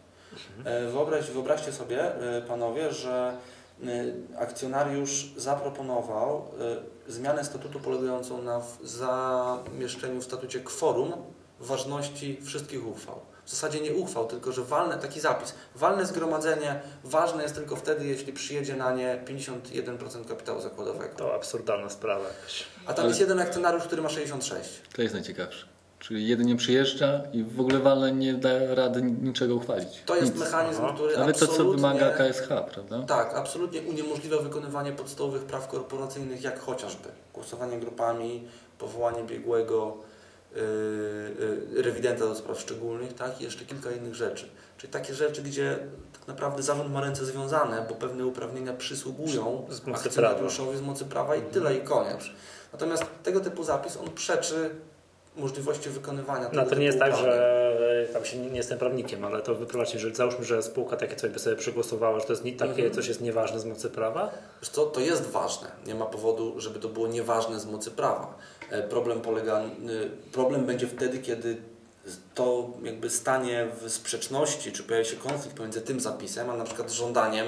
[0.64, 3.36] E, Wyobraź, wyobraźcie sobie, y, panowie, że
[3.84, 6.44] y, akcjonariusz zaproponował
[7.08, 11.12] y, zmianę statutu polegającą na zamieszczeniu w statucie kworum
[11.60, 13.20] ważności wszystkich uchwał.
[13.52, 15.54] W zasadzie nie uchwał, tylko że walne, taki zapis.
[15.74, 21.14] Walne zgromadzenie ważne jest tylko wtedy, jeśli przyjedzie na nie 51% kapitału zakładowego.
[21.16, 22.24] To absurdalna sprawa.
[22.86, 24.70] A tam Ale- jest jeden akcjonariusz, który ma 66.
[24.96, 25.66] To jest najciekawsze.
[25.98, 29.88] Czyli jedynie przyjeżdża i w ogóle walne nie da rady niczego uchwalić.
[30.06, 30.40] To jest Nic.
[30.44, 30.92] mechanizm, Aha.
[30.94, 33.02] który Nawet to, co wymaga KSH, prawda?
[33.06, 38.48] Tak, absolutnie uniemożliwia wykonywanie podstawowych praw korporacyjnych, jak chociażby głosowanie grupami,
[38.78, 39.96] powołanie biegłego,
[41.76, 43.40] rewidenta do spraw szczególnych, tak?
[43.40, 44.48] i jeszcze kilka innych rzeczy.
[44.78, 45.78] Czyli takie rzeczy, gdzie
[46.18, 51.36] tak naprawdę zarząd ma ręce związane, bo pewne uprawnienia przysługują Z akcjonariuszowi z mocy prawa
[51.36, 52.20] i tyle, i koniec.
[52.72, 54.70] Natomiast tego typu zapis, on przeczy
[55.36, 57.32] możliwości wykonywania tego No to nie jest tak, uprawnień.
[57.34, 61.16] że tam się nie, nie jestem prawnikiem, ale to wyprowadźcie, że załóżmy, że spółka takie
[61.16, 62.92] coś by sobie przegłosowała, że to jest nie, takie Mhm.
[62.94, 64.30] coś jest nieważne z mocy prawa.
[64.60, 65.68] Wiesz co, to jest ważne.
[65.86, 68.34] Nie ma powodu, żeby to było nieważne z mocy prawa.
[68.70, 71.56] E, Problem polega, y, problem będzie wtedy, kiedy
[72.34, 76.90] to jakby stanie w sprzeczności, czy pojawi się konflikt pomiędzy tym zapisem, a na przykład
[76.92, 77.46] żądaniem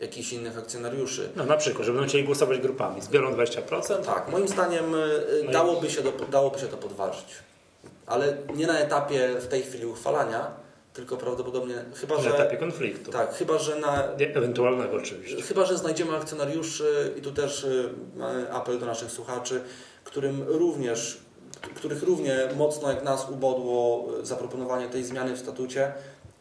[0.00, 1.28] jakichś innych akcjonariuszy.
[1.36, 4.04] No na przykład, że będą chcieli głosować grupami, zbiorą 20%.
[4.04, 4.98] Tak, moim zdaniem y,
[5.44, 7.26] No dałoby się, do, dałoby się to podważyć.
[8.06, 10.50] Ale nie na etapie w tej chwili uchwalania,
[10.92, 13.10] tylko prawdopodobnie, chyba Na że, etapie konfliktu.
[13.10, 15.42] tak, chyba że na Ewentualnego oczywiście.
[15.42, 17.66] Chyba, że znajdziemy akcjonariuszy i tu też
[18.52, 19.60] apel do naszych słuchaczy,
[20.06, 21.20] którym również,
[21.74, 25.92] których równie mocno jak nas ubodło y, zaproponowanie tej zmiany w statucie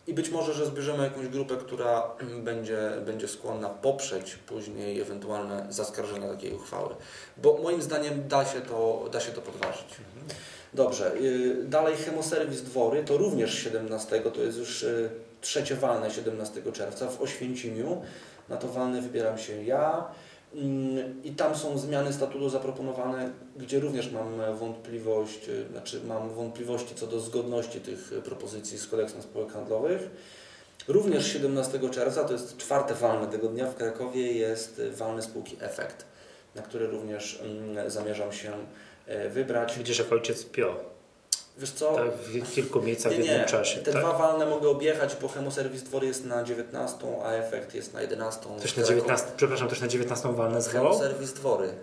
[0.08, 5.66] i być może, że zbierzemy jakąś grupę, która mm, będzie, będzie skłonna poprzeć później ewentualne
[5.70, 6.96] zaskarżenia takiej uchwały.
[7.38, 9.88] Bo moim zdaniem da się to, da się to podważyć.
[10.74, 15.10] Dobrze, y, dalej Hemoserwis Dwory, to również 17, to jest już y,
[15.42, 18.02] trzecie walne 17 czerwca w Oświęcimiu.
[18.50, 20.08] Na to walne wybieram się ja.
[20.56, 26.96] Mm, I tam są zmiany statutu zaproponowane, gdzie również mam wątpliwość, y, znaczy mam wątpliwości
[26.96, 30.10] co do zgodności tych propozycji z kodeksem spółek handlowych.
[30.88, 35.58] Również 17 czerwca, to jest czwarte walne tego dnia w Krakowie, jest y, walne spółki
[35.60, 36.06] Efekt,
[36.56, 38.52] na które również mm, zamierzam się
[39.08, 39.78] y, wybrać.
[39.78, 40.95] Widzisz, jak ojciec Pio.
[41.58, 41.96] Wiesz co?
[41.96, 43.80] Tak, w kilku miejscach Nie, w jednym czasie.
[43.82, 44.02] Te tak?
[44.02, 48.42] dwa walne mogę objechać, bo Hemoserwis Dwór jest na 19, a Efekt jest na 11.
[48.60, 50.94] Ktoś na 19, przepraszam, ktoś na 19 walne zwołał?
[50.94, 51.74] Hemoserwis Dwory.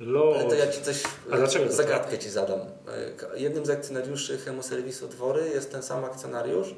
[0.00, 0.34] Lol.
[0.34, 2.60] Ale to ja Ci coś, A dlaczego zagadkę Ci zadam.
[2.60, 6.74] E, Jednym z akcjonariuszy Hemoserwisu Dwory jest ten sam akcjonariusz,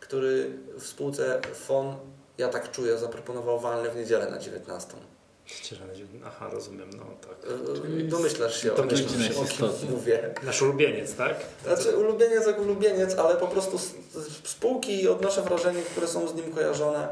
[0.00, 1.96] który w spółce FON,
[2.38, 4.92] ja tak czuję, zaproponował walne w niedzielę na 19.
[6.26, 7.50] Aha, rozumiem, no tak.
[8.00, 9.64] E, Domyślasz się, o kim, Domyślam się.
[9.66, 10.34] o kim mówię.
[10.42, 11.36] Nasz ulubieniec, tak?
[11.64, 13.78] Znaczy ulubieniec jak ulubieniec, ale po prostu
[14.44, 17.08] spółki odnoszę wrażenie, które są z nim kojarzone,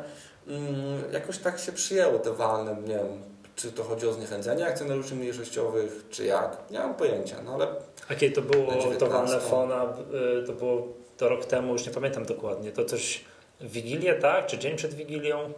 [0.46, 3.22] mm, jakoś tak się przyjęło te walne, nie wiem,
[3.56, 7.66] czy to chodzi o zniechęcenie akcjonariuszy mniejszościowych, czy jak, nie mam pojęcia, no ale
[8.08, 9.08] A kiedy to było to 19.
[9.08, 9.96] walne fona,
[10.42, 13.24] y, to było to rok temu, już nie pamiętam dokładnie, to coś
[13.64, 14.46] Wigilię, tak?
[14.46, 15.40] Czy dzień przed Wigilią?
[15.40, 15.54] yy,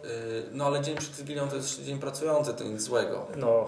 [0.51, 3.27] no ale dzień przed Wigilią to jest dzień pracujący, to nic złego.
[3.35, 3.65] No,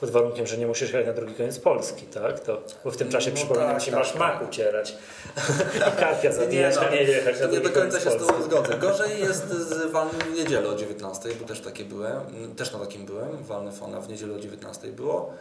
[0.00, 2.40] pod warunkiem, że nie musisz jechać na drugi koniec Polski, tak?
[2.40, 4.18] To, bo w tym czasie No przypominam tak, Ci, tak, masz tak.
[4.18, 4.96] mak ucierać
[5.76, 8.28] i karpia zabijać, a nie jechać na no, nie drugi do końca się z Polski.
[8.28, 8.78] Tobą zgodzę.
[8.86, 12.20] Gorzej jest z walnym w niedzielę o 19, bo też takie byłem,
[12.56, 15.32] też na takim byłem, walne fona w niedzielę o 19 było.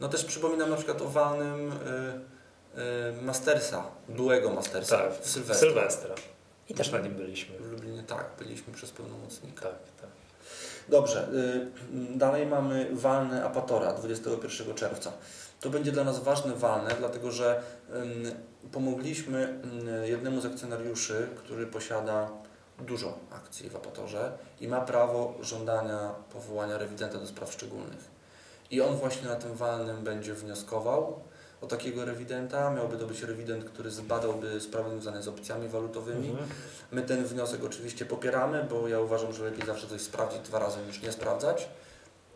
[0.00, 5.68] No też przypominam na przykład o walnym y, y, Mastersa, byłego Mastersa Tak, w Sylwestra.
[5.68, 6.14] Sylwestra.
[6.68, 7.58] I też na nim byliśmy.
[7.58, 9.62] W Lublinie tak, byliśmy przez pełnomocnika.
[9.62, 10.10] Tak, tak.
[10.88, 11.28] Dobrze,
[11.92, 15.12] y, dalej mamy walne Apatora 21 czerwca.
[15.60, 17.62] To będzie dla nas ważne walne, dlatego że
[18.72, 22.30] pomogliśmy ym, jednemu z akcjonariuszy, który posiada
[22.78, 28.18] dużo akcji w Apatorze i ma prawo żądania powołania rewidenta do spraw szczególnych.
[28.70, 31.20] I on właśnie na tym walnym będzie wnioskował
[31.60, 32.70] o takiego rewidenta.
[32.70, 36.30] Miałby to być rewident, który zbadałby sprawy związane z opcjami walutowymi.
[36.30, 36.48] Mhm.
[36.92, 40.78] My ten wniosek oczywiście popieramy, bo ja uważam, że lepiej zawsze coś sprawdzić dwa razy
[40.86, 41.68] niż nie sprawdzać.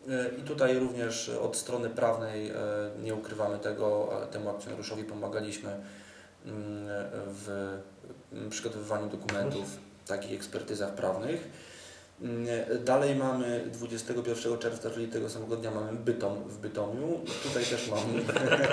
[0.07, 2.53] Yy, I tutaj również od strony prawnej yy,
[3.03, 5.71] nie ukrywamy tego, temu akcjonariuszowi pomagaliśmy
[6.45, 6.51] yy,
[7.27, 7.79] w
[8.49, 9.65] przygotowywaniu dokumentów,
[10.07, 11.47] takich ekspertyzach prawnych.
[12.21, 12.47] Mm,
[12.85, 17.19] Dalej mamy 21 czerwca, czyli tego samego dnia mamy Bytom w Bytomiu.
[17.43, 17.99] Tutaj też mam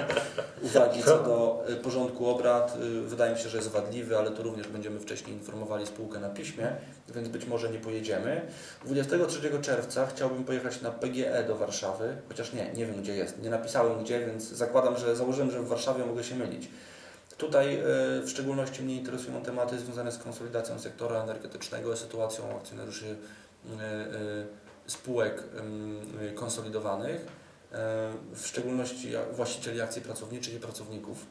[0.63, 2.77] uwagi co do y, porządku obrad.
[2.77, 6.29] Y, Wydaje mi się, że jest wadliwy, ale to również będziemy wcześniej informowali spółkę na
[6.29, 6.67] piśmie,
[7.15, 8.41] więc być może nie pojedziemy.
[8.85, 13.43] 23 czerwca chciałbym pojechać na PGE do Warszawy, chociaż nie, nie wiem gdzie jest.
[13.43, 16.69] Nie napisałem gdzie, więc zakładam, że założyłem, że w Warszawie mogę się mylić.
[17.41, 17.81] Tutaj y,
[18.23, 24.47] w szczególności mnie interesują tematy związane z konsolidacją sektora energetycznego, sytuacją akcjonariuszy y, y,
[24.87, 25.43] spółek
[26.31, 27.41] y, konsolidowanych,
[28.35, 31.27] w szczególności właścicieli akcji pracowniczych i pracowników.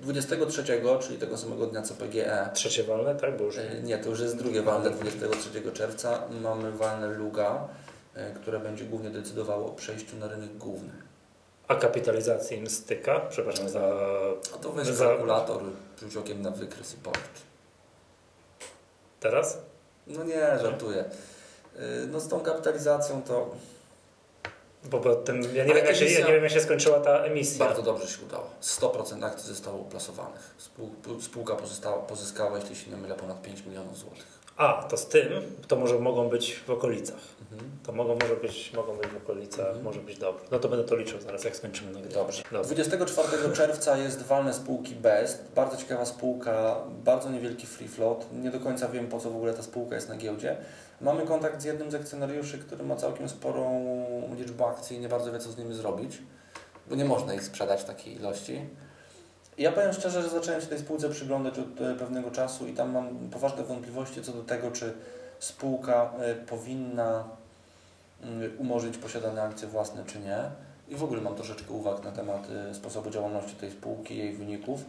[0.00, 0.64] 23,
[1.00, 3.36] czyli tego samego dnia co PGE, Trzecie walne, tak?
[3.38, 7.68] Bo już nie, to już jest drugie walne 23 czerwca, mamy walne Luga,
[8.40, 11.03] które będzie głównie decydowało o przejściu na rynek główny.
[11.68, 13.20] A kapitalizacji im styka?
[13.20, 13.80] Przepraszam za...
[14.54, 15.62] A to weź Za- kalkulator,
[16.00, 17.20] rzuć okiem na wykres i powiedz.
[19.20, 19.58] Teraz?
[20.06, 21.04] No nie, żartuję.
[21.76, 23.50] Y, No z tą kapitalizacją to
[24.84, 27.00] Bo, bo ten, ja, nie Ale wiem, jak się, ja nie wiem, jak się skończyła
[27.00, 27.64] ta emisja.
[27.66, 28.50] bardzo dobrze się udało.
[28.62, 30.54] 100% akcji zostało uplasowanych.
[30.58, 34.26] Spół- Spółka pozyskała, pozyskała, jeśli się nie mylę, ponad 5 milionów złotych.
[34.56, 35.28] A, to z tym,
[35.68, 37.18] to może mogą być w okolicach.
[37.52, 37.70] Mhm.
[37.86, 39.84] To mogą, może być, mogą być w okolicach, Mhm.
[39.84, 40.44] może być dobre.
[40.50, 42.14] No to będę to liczył zaraz, jak skończymy nagrywać.
[42.14, 42.42] Dobrze.
[42.52, 42.64] Dobrze.
[42.74, 45.44] 24 czerwca jest walne spółki Best.
[45.54, 48.26] Bardzo ciekawa spółka, bardzo niewielki free float.
[48.42, 50.56] Nie do końca wiem, po co w ogóle ta spółka jest na giełdzie.
[51.00, 53.84] Mamy kontakt z jednym z akcjonariuszy, który ma całkiem sporą
[54.38, 56.18] liczbę akcji i nie bardzo wie, co z nimi zrobić,
[56.90, 58.60] bo nie można ich sprzedać w takiej ilości.
[59.58, 62.92] Ja powiem szczerze, że zacząłem się tej spółce przyglądać od e, pewnego czasu i tam
[62.92, 64.94] mam poważne wątpliwości co do tego, czy
[65.38, 67.24] spółka e, powinna
[68.22, 70.38] mm, umorzyć posiadane akcje własne, czy nie.
[70.88, 74.84] I w ogóle mam troszeczkę uwag na temat e, sposobu działalności tej spółki, jej wyników.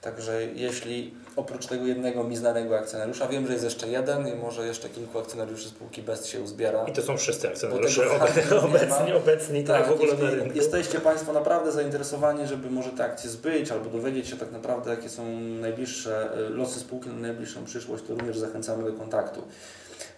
[0.00, 4.66] Także jeśli oprócz tego jednego mi znanego akcjonariusza, wiem, że jest jeszcze jeden i może
[4.66, 6.84] jeszcze kilku akcjonariuszy spółki BEST się uzbiera.
[6.84, 8.02] I to są wszyscy akcjonariusze
[8.62, 10.56] obecni, obecni tak, w ogóle na rynku.
[10.56, 15.08] jesteście Państwo naprawdę zainteresowani, żeby może te akcje zbyć albo dowiedzieć się tak naprawdę, jakie
[15.08, 19.42] są najbliższe e, losy spółki na najbliższą przyszłość, to również zachęcamy do kontaktu.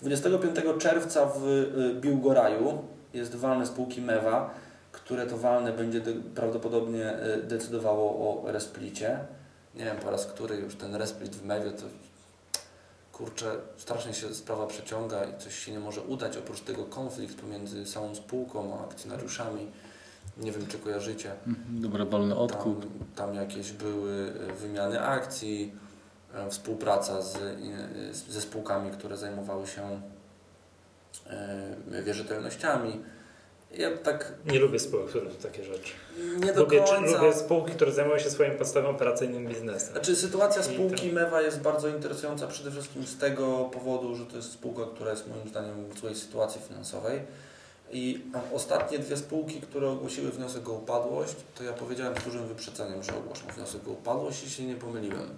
[0.02, 4.54] 25 czerwca w e, Biłgoraju jest walne spółki Mewa,
[4.92, 6.00] które to walne będzie
[6.34, 9.18] prawdopodobnie e, decydowało o resplicie.
[9.74, 11.82] Nie wiem po raz który już ten resplit w Mewie to
[13.12, 16.36] kurczę, strasznie się sprawa przeciąga i coś się nie może udać.
[16.36, 19.66] Oprócz tego konflikt pomiędzy samą spółką a akcjonariuszami.
[20.36, 21.32] Nie wiem, czy kojarzycie.
[21.70, 22.80] Dobry wolny odkup.
[22.80, 25.74] Tam, tam jakieś były e, wymiany akcji,
[26.34, 27.56] e, współpraca z, e,
[28.14, 30.00] z- ze spółkami, które zajmowały się
[32.04, 33.00] wierzytelnościami.
[33.78, 35.92] Ja tak Nie lubię spółek, które robią takie rzeczy.
[36.46, 37.22] nie do Lubię, końca...
[37.22, 39.92] lubię spółki, które zajmują się swoim podstawowym operacyjnym biznesem.
[39.92, 44.36] Znaczy sytuacja spółki to- Mewa jest bardzo interesująca przede wszystkim z tego powodu, że to
[44.36, 47.20] jest spółka, która jest moim zdaniem w złej sytuacji finansowej.
[47.94, 48.20] I
[48.52, 53.16] ostatnie dwie spółki, które ogłosiły wniosek o upadłość, to ja powiedziałem z dużym wyprzedzeniem, że
[53.16, 55.28] ogłoszą wniosek o upadłość i się nie pomyliłem.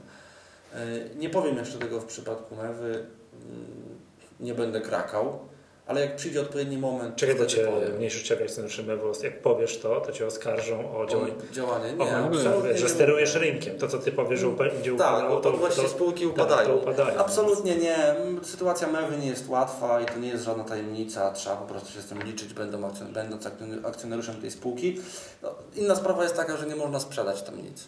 [0.74, 5.38] Yy, Nie powiem jeszcze tego w przypadku Mewy, yy, nie będę krakał,
[5.86, 7.96] ale jak przyjdzie odpowiedni moment, Czekaj, wtedy cię powiem.
[7.96, 11.32] mniejszościowi akcjonariusze Mewos, jak powiesz to, to cię oskarżą o działanie.
[11.50, 11.92] O działanie.
[11.98, 12.16] O, Nie,
[12.50, 13.46] o, że nie sterujesz mówię.
[13.50, 13.78] rynkiem.
[13.78, 16.68] To, co ty powiesz, że upa- będzie Tak, upadało, to, właśnie to, spółki tak, upadają.
[16.68, 17.18] to upadają.
[17.18, 18.14] Absolutnie nie.
[18.42, 21.30] Sytuacja Mewy nie jest łatwa i to nie jest żadna tajemnica.
[21.30, 25.00] Trzeba po prostu się z tym liczyć, będą akcjon- będąc akcjon- akcjonariuszem tej spółki.
[25.42, 27.84] No, inna sprawa jest taka, że nie można sprzedać tam nic.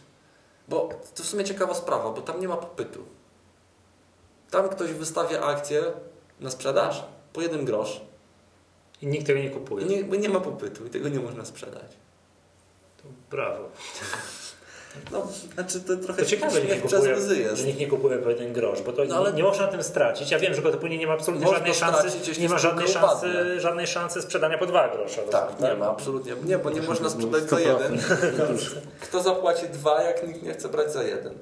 [0.68, 3.01] Bo to w sumie ciekawa sprawa, bo tam nie ma popytu.
[4.51, 5.82] Tam ktoś wystawia akcję
[6.40, 7.05] na sprzedaż
[7.37, 8.01] po jeden grosz
[9.03, 9.87] I nikt tego nie kupuje.
[9.87, 11.93] nie, bo nie ma popytu i tego nie można sprzedać.
[13.03, 13.68] To brawo.
[15.12, 18.53] No, znaczy to trochę To ciekawe, że nie kupuje, że nikt nie kupuje po jeden
[18.53, 20.30] grosz, bo to No, ale- nie, nie można na tym stracić.
[20.30, 22.89] Ja wiem, że to później nie ma absolutnie żadnej szansy, stracić, jeśli nie ma żadnej
[22.89, 23.61] szansy, upadnie.
[23.61, 25.22] żadnej szansy sprzedania po dwa grosze.
[25.22, 26.32] Tak, nie ma, absolutnie.
[26.45, 27.99] Nie, bo nie można sprzedać za jeden.
[29.01, 31.34] Kto zapłaci dwa, jak nikt nie chce brać za jeden?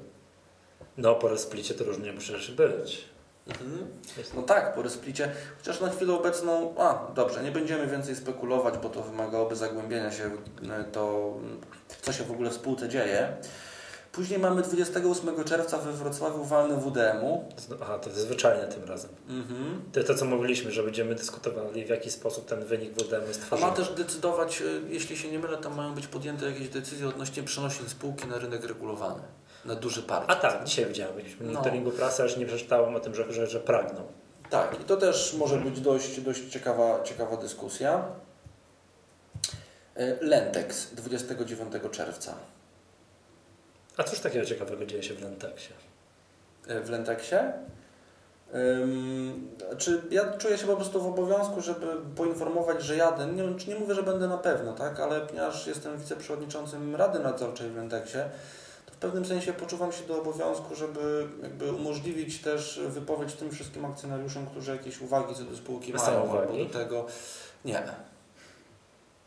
[0.97, 3.05] No, po resplicie to różnie może rzeczy być.
[3.47, 3.87] Mhm.
[4.35, 5.31] No tak, po resplicie.
[5.57, 10.29] Chociaż na chwilę obecną, a dobrze, nie będziemy więcej spekulować, bo to wymagałoby zagłębienia się
[10.29, 11.33] w to,
[12.01, 13.37] co się w ogóle w spółce dzieje.
[14.11, 17.45] Później mamy 28 czerwca we Wrocławiu walny WDM-u.
[17.81, 19.11] Aha, to jest zwyczajne tym razem.
[19.29, 19.81] Mhm.
[19.93, 23.45] To, to co mówiliśmy, że będziemy dyskutowali, w jaki sposób ten wynik WDM jest A
[23.45, 23.71] tworzony.
[23.71, 27.43] ma też decydować, y, jeśli się nie mylę, tam mają być podjęte jakieś decyzje odnośnie
[27.43, 29.21] przenosin spółki na rynek regulowany,
[29.65, 30.25] na duży park.
[30.27, 31.45] A tak, dzisiaj widziałem w jakimś No.
[31.45, 34.01] monitoringu prasy, aż nie przeczytałem o tym, że, że, że pragną.
[34.49, 38.05] Tak, i to też może być dość, dość ciekawa, ciekawa dyskusja.
[39.99, 42.33] Y, Lentex 29 czerwca.
[43.97, 45.73] A cóż takiego ciekawego dzieje się w Lenteksie?
[46.69, 47.53] Y, W Lentexie?
[48.55, 53.25] Ym, czy ja czuję się po prostu w obowiązku, żeby poinformować, że jadę.
[53.25, 53.43] Nie,
[53.73, 58.19] nie mówię, że będę na pewno, tak, ale ponieważ jestem wiceprzewodniczącym Rady Nadzorczej w Lentexie,
[58.19, 58.64] to w
[59.05, 64.71] pewnym sensie poczuwam się do obowiązku, żeby jakby umożliwić też wypowiedź tym wszystkim akcjonariuszom, którzy
[64.71, 66.67] jakieś uwagi co do spółki A mają są albo uwagi?
[66.67, 67.05] do tego.
[67.65, 67.83] Nie.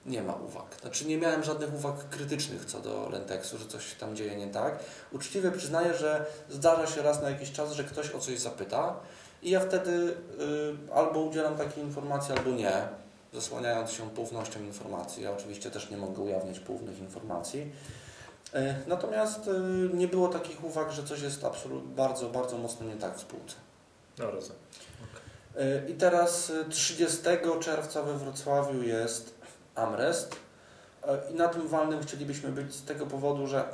[0.06, 0.76] Nie ma uwag.
[0.80, 4.46] Znaczy nie miałem żadnych uwag krytycznych co do Lentexu, że coś się tam dzieje nie
[4.46, 4.78] tak.
[5.12, 8.96] Uczciwie przyznaję, że zdarza się raz na jakiś czas, że ktoś o coś zapyta
[9.42, 12.72] i ja wtedy y, albo udzielam takiej informacji, albo nie,
[13.32, 15.22] zasłaniając się poufnością informacji.
[15.22, 17.72] Ja oczywiście też nie mogę ujawniać poufnych informacji.
[18.54, 19.50] Y, natomiast y,
[19.94, 23.56] nie było takich uwag, że coś jest absolutnie bardzo, bardzo mocno nie tak w spółce.
[24.18, 24.62] No rozumiem.
[25.56, 27.22] Y, I teraz y, 30
[27.60, 29.34] czerwca we Wrocławiu jest
[29.74, 30.36] Amrest.
[31.30, 33.64] I na tym walnym chcielibyśmy być z tego powodu, że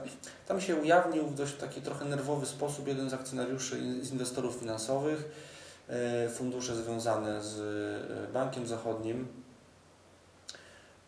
[0.49, 5.25] tam się ujawnił w dość taki trochę nerwowy sposób jeden z akcjonariuszy, z inwestorów finansowych,
[6.35, 9.29] fundusze związane z Bankiem Zachodnim.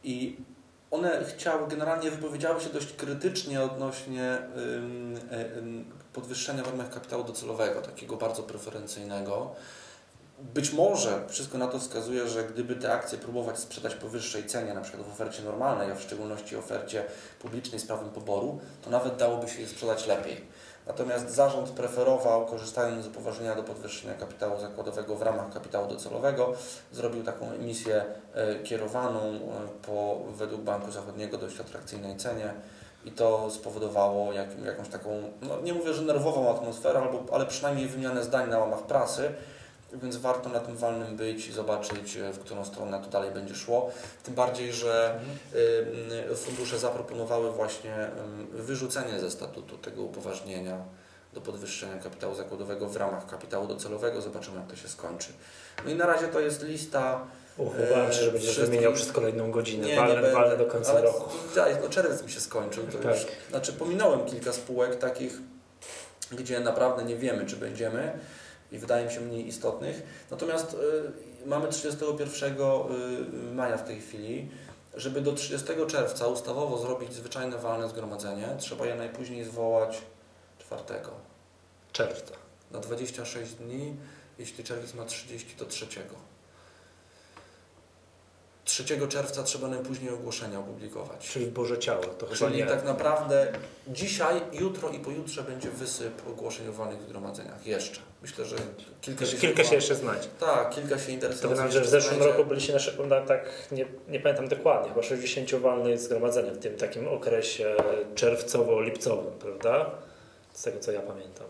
[0.04, 0.36] I
[0.96, 4.38] one chciały, generalnie wypowiedziały się dość krytycznie odnośnie
[5.58, 9.54] ym, podwyższenia w ramach kapitału docelowego, takiego bardzo preferencyjnego.
[10.38, 14.74] Być może wszystko na to wskazuje, że gdyby te akcje próbować sprzedać po wyższej cenie,
[14.74, 17.04] na przykład w ofercie normalnej, a w szczególności ofercie
[17.38, 20.44] publicznej z prawem poboru, to nawet dałoby się je sprzedać lepiej.
[20.86, 26.52] Natomiast zarząd preferował, korzystając z upoważnienia do podwyższenia kapitału zakładowego w ramach kapitału docelowego,
[26.92, 29.40] zrobił taką emisję e, kierowaną e,
[29.86, 32.54] po według Banku Zachodniego dość atrakcyjnej cenie.
[33.04, 35.10] I to spowodowało jak, jakąś taką,
[35.42, 39.34] no nie mówię, że nerwową atmosferę, albo, ale przynajmniej wymianę zdań na łamach prasy,
[39.92, 43.54] więc warto na tym walnym być i zobaczyć, e, w którą stronę to dalej będzie
[43.54, 43.90] szło.
[44.22, 45.20] Tym bardziej, że
[46.30, 48.10] y, fundusze zaproponowały właśnie
[48.52, 50.78] wyrzucenie ze statutu tego upoważnienia
[51.32, 54.20] do podwyższenia kapitału zakładowego w ramach kapitału docelowego.
[54.20, 55.28] Zobaczymy, jak to się skończy.
[55.84, 57.26] No i na razie to jest lista.
[57.58, 59.86] Uchowałem się, że będziesz Wszystkim- wymieniał przez kolejną godzinę.
[59.86, 60.36] Nie, walne, nie będę.
[60.36, 61.30] walne do końca Ale roku.
[61.82, 62.84] No czerwiec mi się skończył.
[62.86, 63.14] To Tak.
[63.14, 65.38] już, znaczy pominąłem kilka spółek takich,
[66.32, 68.18] gdzie naprawdę nie wiemy, czy będziemy
[68.72, 70.02] i wydaje mi się mniej istotnych.
[70.30, 74.48] Natomiast y, mamy 31 y, maja w tej chwili.
[74.94, 80.02] Żeby do 30 czerwca ustawowo zrobić zwyczajne walne zgromadzenie, trzeba je najpóźniej zwołać
[80.58, 80.82] 4.
[81.92, 82.34] Czerwca.
[82.70, 83.96] Na 26 dni,
[84.38, 85.86] jeśli czerwiec ma 30, to 3.
[88.66, 91.28] 3 czerwca trzeba najpóźniej ogłoszenia opublikować.
[91.28, 92.02] Czyli Boże Ciało.
[92.04, 92.66] To chyba Czyli nie.
[92.66, 93.52] tak naprawdę
[93.88, 97.66] dzisiaj, jutro i pojutrze będzie wysyp ogłoszeń o walnych zgromadzeniach.
[97.66, 98.00] Jeszcze.
[98.22, 98.56] Myślę, że
[99.00, 100.28] kilka się Kilka się jeszcze znać.
[100.40, 101.48] Tak, kilka się To interesuje.
[101.48, 102.76] wygląda, że w zeszłym roku byliście
[103.08, 107.76] na, tak, nie, nie pamiętam dokładnie, chyba 60 walnych zgromadzenia w tym takim okresie
[108.14, 109.90] czerwcowo-lipcowym, prawda?
[110.52, 111.46] Z tego co ja pamiętam.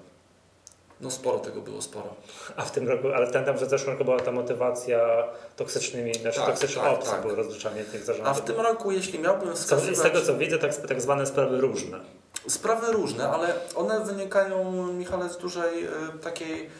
[1.00, 2.14] No sporo tego było, sporo.
[2.56, 4.98] A w tym roku, ale pamiętam, że w zeszłym roku była ta motywacja
[5.56, 7.24] toksycznymi, znaczy Tak, toksyczne tak, tak.
[7.24, 8.36] rozliczanie tych A zarządów.
[8.36, 9.96] w tym roku, jeśli miałbym wskazywać...
[9.98, 12.00] z tego co widzę, tak, tak zwane sprawy różne.
[12.48, 15.88] Sprawy różne, ale one wynikają, Michale, z dużej e,
[16.22, 16.70] takiej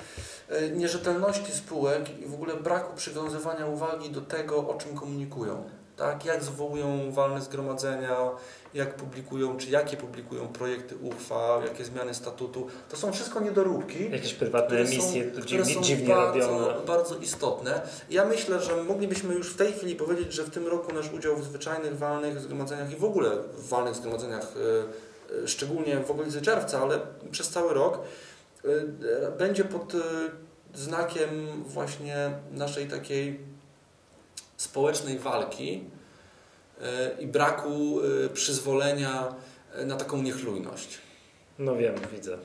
[0.48, 5.64] e, nierzetelności spółek i w ogóle braku przywiązywania uwagi do tego, o czym komunikują.
[5.97, 6.24] Tak?
[6.24, 8.16] Jak zwołują walne zgromadzenia,
[8.74, 12.66] jak publikują, czy jakie publikują projekty uchwał, jakie zmiany statutu.
[12.88, 14.11] To są wszystko niedoróbki.
[14.11, 16.86] Jakieś prywatne emisje są, które dziwnie, są dziwnie bardzo, robione.
[16.86, 17.82] bardzo istotne.
[18.11, 21.36] Ja myślę, że moglibyśmy już w tej chwili powiedzieć, że w tym roku nasz udział
[21.36, 26.42] w zwyczajnych walnych zgromadzeniach i w ogóle w walnych zgromadzeniach, e, e, szczególnie w okolicy
[26.42, 27.99] czerwca, ale przez cały rok,
[28.64, 29.92] e, będzie pod
[30.74, 33.40] znakiem właśnie naszej takiej
[34.57, 35.84] społecznej walki
[36.80, 39.34] e, i braku e, przyzwolenia
[39.74, 40.98] e, na taką niechlujność.
[41.59, 42.38] No wiem, widzę.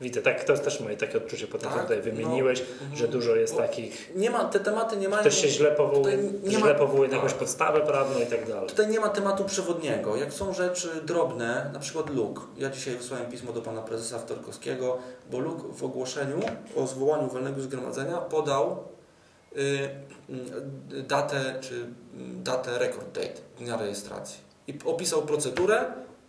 [0.00, 1.82] Widzę, tak, to jest też moje takie odczucie po tym, co Tak?
[1.82, 2.96] tutaj wymieniłeś, Mhm.
[2.96, 5.20] że dużo jest takich, Nie ma, te tematy nie mają...
[5.20, 7.22] ktoś się źle powołuje, nie źle ma- powołuje na tak.
[7.24, 8.68] jakąś podstawę prawną i tak dalej.
[8.68, 10.16] Tutaj nie ma tematu przewodniego.
[10.16, 12.40] Jak są rzeczy drobne, na przykład Luk.
[12.58, 14.98] Ja dzisiaj wysłałem pismo do pana prezesa Wtorkowskiego,
[15.30, 16.40] bo Luk w ogłoszeniu
[16.76, 18.76] o zwołaniu wolnego zgromadzenia podał
[21.02, 21.86] datę, czy y,
[22.42, 24.40] datę record date, dnia rejestracji.
[24.66, 25.84] I opisał procedurę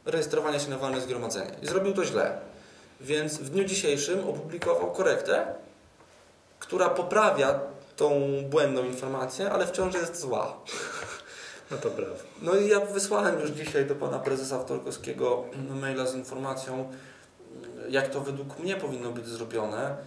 [0.06, 1.52] rejestrowania się na walne zgromadzenie.
[1.62, 2.40] I zrobił to źle.
[3.02, 5.46] Więc w dniu dzisiejszym opublikował korektę,
[6.60, 7.60] która poprawia
[7.96, 10.58] tą błędną informację, ale wciąż jest zła.
[11.72, 12.16] No to brawo.
[12.42, 16.92] No i ja wysłałem już dzisiaj do pana prezesa Wtorkowskiego maila z informacją,
[17.90, 19.98] jak to według mnie powinno być zrobione.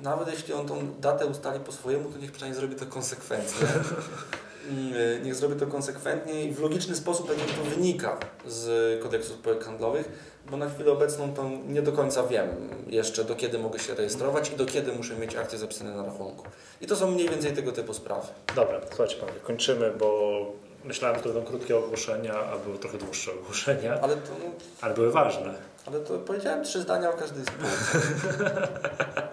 [0.00, 3.66] Nawet jeśli on tą datę ustali po swojemu, to niech przynajmniej zrobi to konsekwentnie.
[4.70, 8.16] mm, niech zrobię to konsekwentnie i w logiczny sposób, jak to wynika
[8.46, 10.08] z kodeksu spółek handlowych,
[10.50, 12.48] bo na chwilę obecną to nie do końca wiem
[12.90, 16.44] jeszcze do kiedy mogę się rejestrować i do kiedy muszę mieć akcje zapisane na rachunku.
[16.80, 18.26] I to są mniej więcej tego typu sprawy.
[18.56, 20.40] Dobra, słuchajcie panowie, kończymy, bo
[20.84, 24.50] myślałem, że to będą krótkie ogłoszenia, a były trochę dłuższe ogłoszenia, Ale to, no,
[24.80, 25.54] ale były ważne.
[25.86, 28.08] ale to powiedziałem trzy zdania o każdej spółce.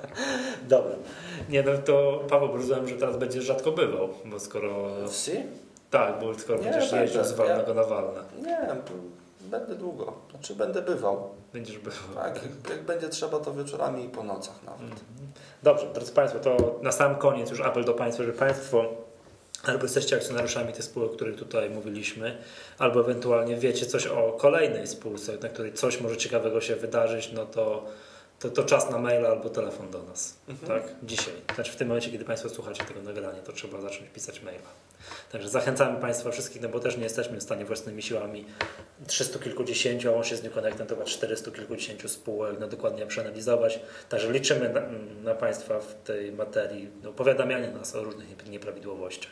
[0.67, 0.95] Dobra.
[1.49, 4.87] Nie no, to Paweł, rozumiem, że teraz będziesz rzadko bywał, bo skoro...
[5.09, 5.43] Wsi?
[5.89, 8.21] Tak, bo skoro Nie, będziesz jeździł z walnego na walne.
[8.43, 8.59] Nie,
[9.41, 10.13] będę długo.
[10.31, 11.29] Znaczy będę bywał.
[11.53, 12.23] Będziesz bywał.
[12.23, 14.95] Tak, jak, jak będzie trzeba, to wieczorami i po nocach nawet.
[15.63, 18.85] Dobrze, drodzy Państwo, to na sam koniec już apel do Państwa, żeby Państwo
[19.63, 22.37] albo jesteście akcjonariuszami tych spółek, o których tutaj mówiliśmy,
[22.77, 27.45] albo ewentualnie wiecie coś o kolejnej spółce, na której coś może ciekawego się wydarzyć, no
[27.45, 27.85] to,
[28.39, 30.37] to, to czas na maila albo telefon do nas.
[30.67, 30.83] Tak?
[31.03, 31.33] Dzisiaj.
[31.55, 34.69] Znaczy w tym momencie, kiedy Państwo słuchacie tego nagrania, to trzeba zacząć pisać maila.
[35.31, 38.45] Także zachęcamy Państwa wszystkich, no bo też nie jesteśmy w stanie własnymi siłami
[39.07, 43.79] 300 kilkudziesięciu, a łącznie z New Connectem to chyba 400 kilkudziesięciu spółek no, dokładnie przeanalizować.
[44.09, 44.81] Także liczymy na,
[45.23, 49.31] na Państwa w tej materii, no, powiadamianie nas o różnych nieprawidłowościach.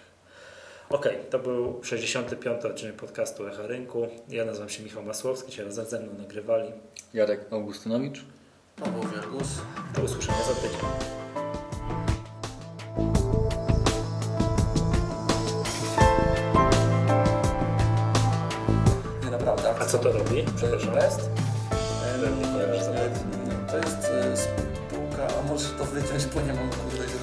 [0.89, 2.65] Ok, to był 65.
[2.65, 4.07] odcinek podcastu Echa Rynku.
[4.29, 6.71] Ja nazywam się Michał Masłowski, dzisiaj razem ze mną nagrywali.
[7.13, 8.25] Jarek Augustynowicz.
[8.75, 9.61] Paweł Wiergus.
[9.95, 10.79] Do usłyszenia za tydzień.
[19.23, 19.75] Nie, naprawdę.
[19.81, 20.45] A co to robi?
[20.55, 20.93] Przepraszam.
[20.93, 21.19] Best?
[21.19, 23.09] E.
[23.71, 27.22] To jest e, spółka, a może to wyciąć, bo nie mam kurde.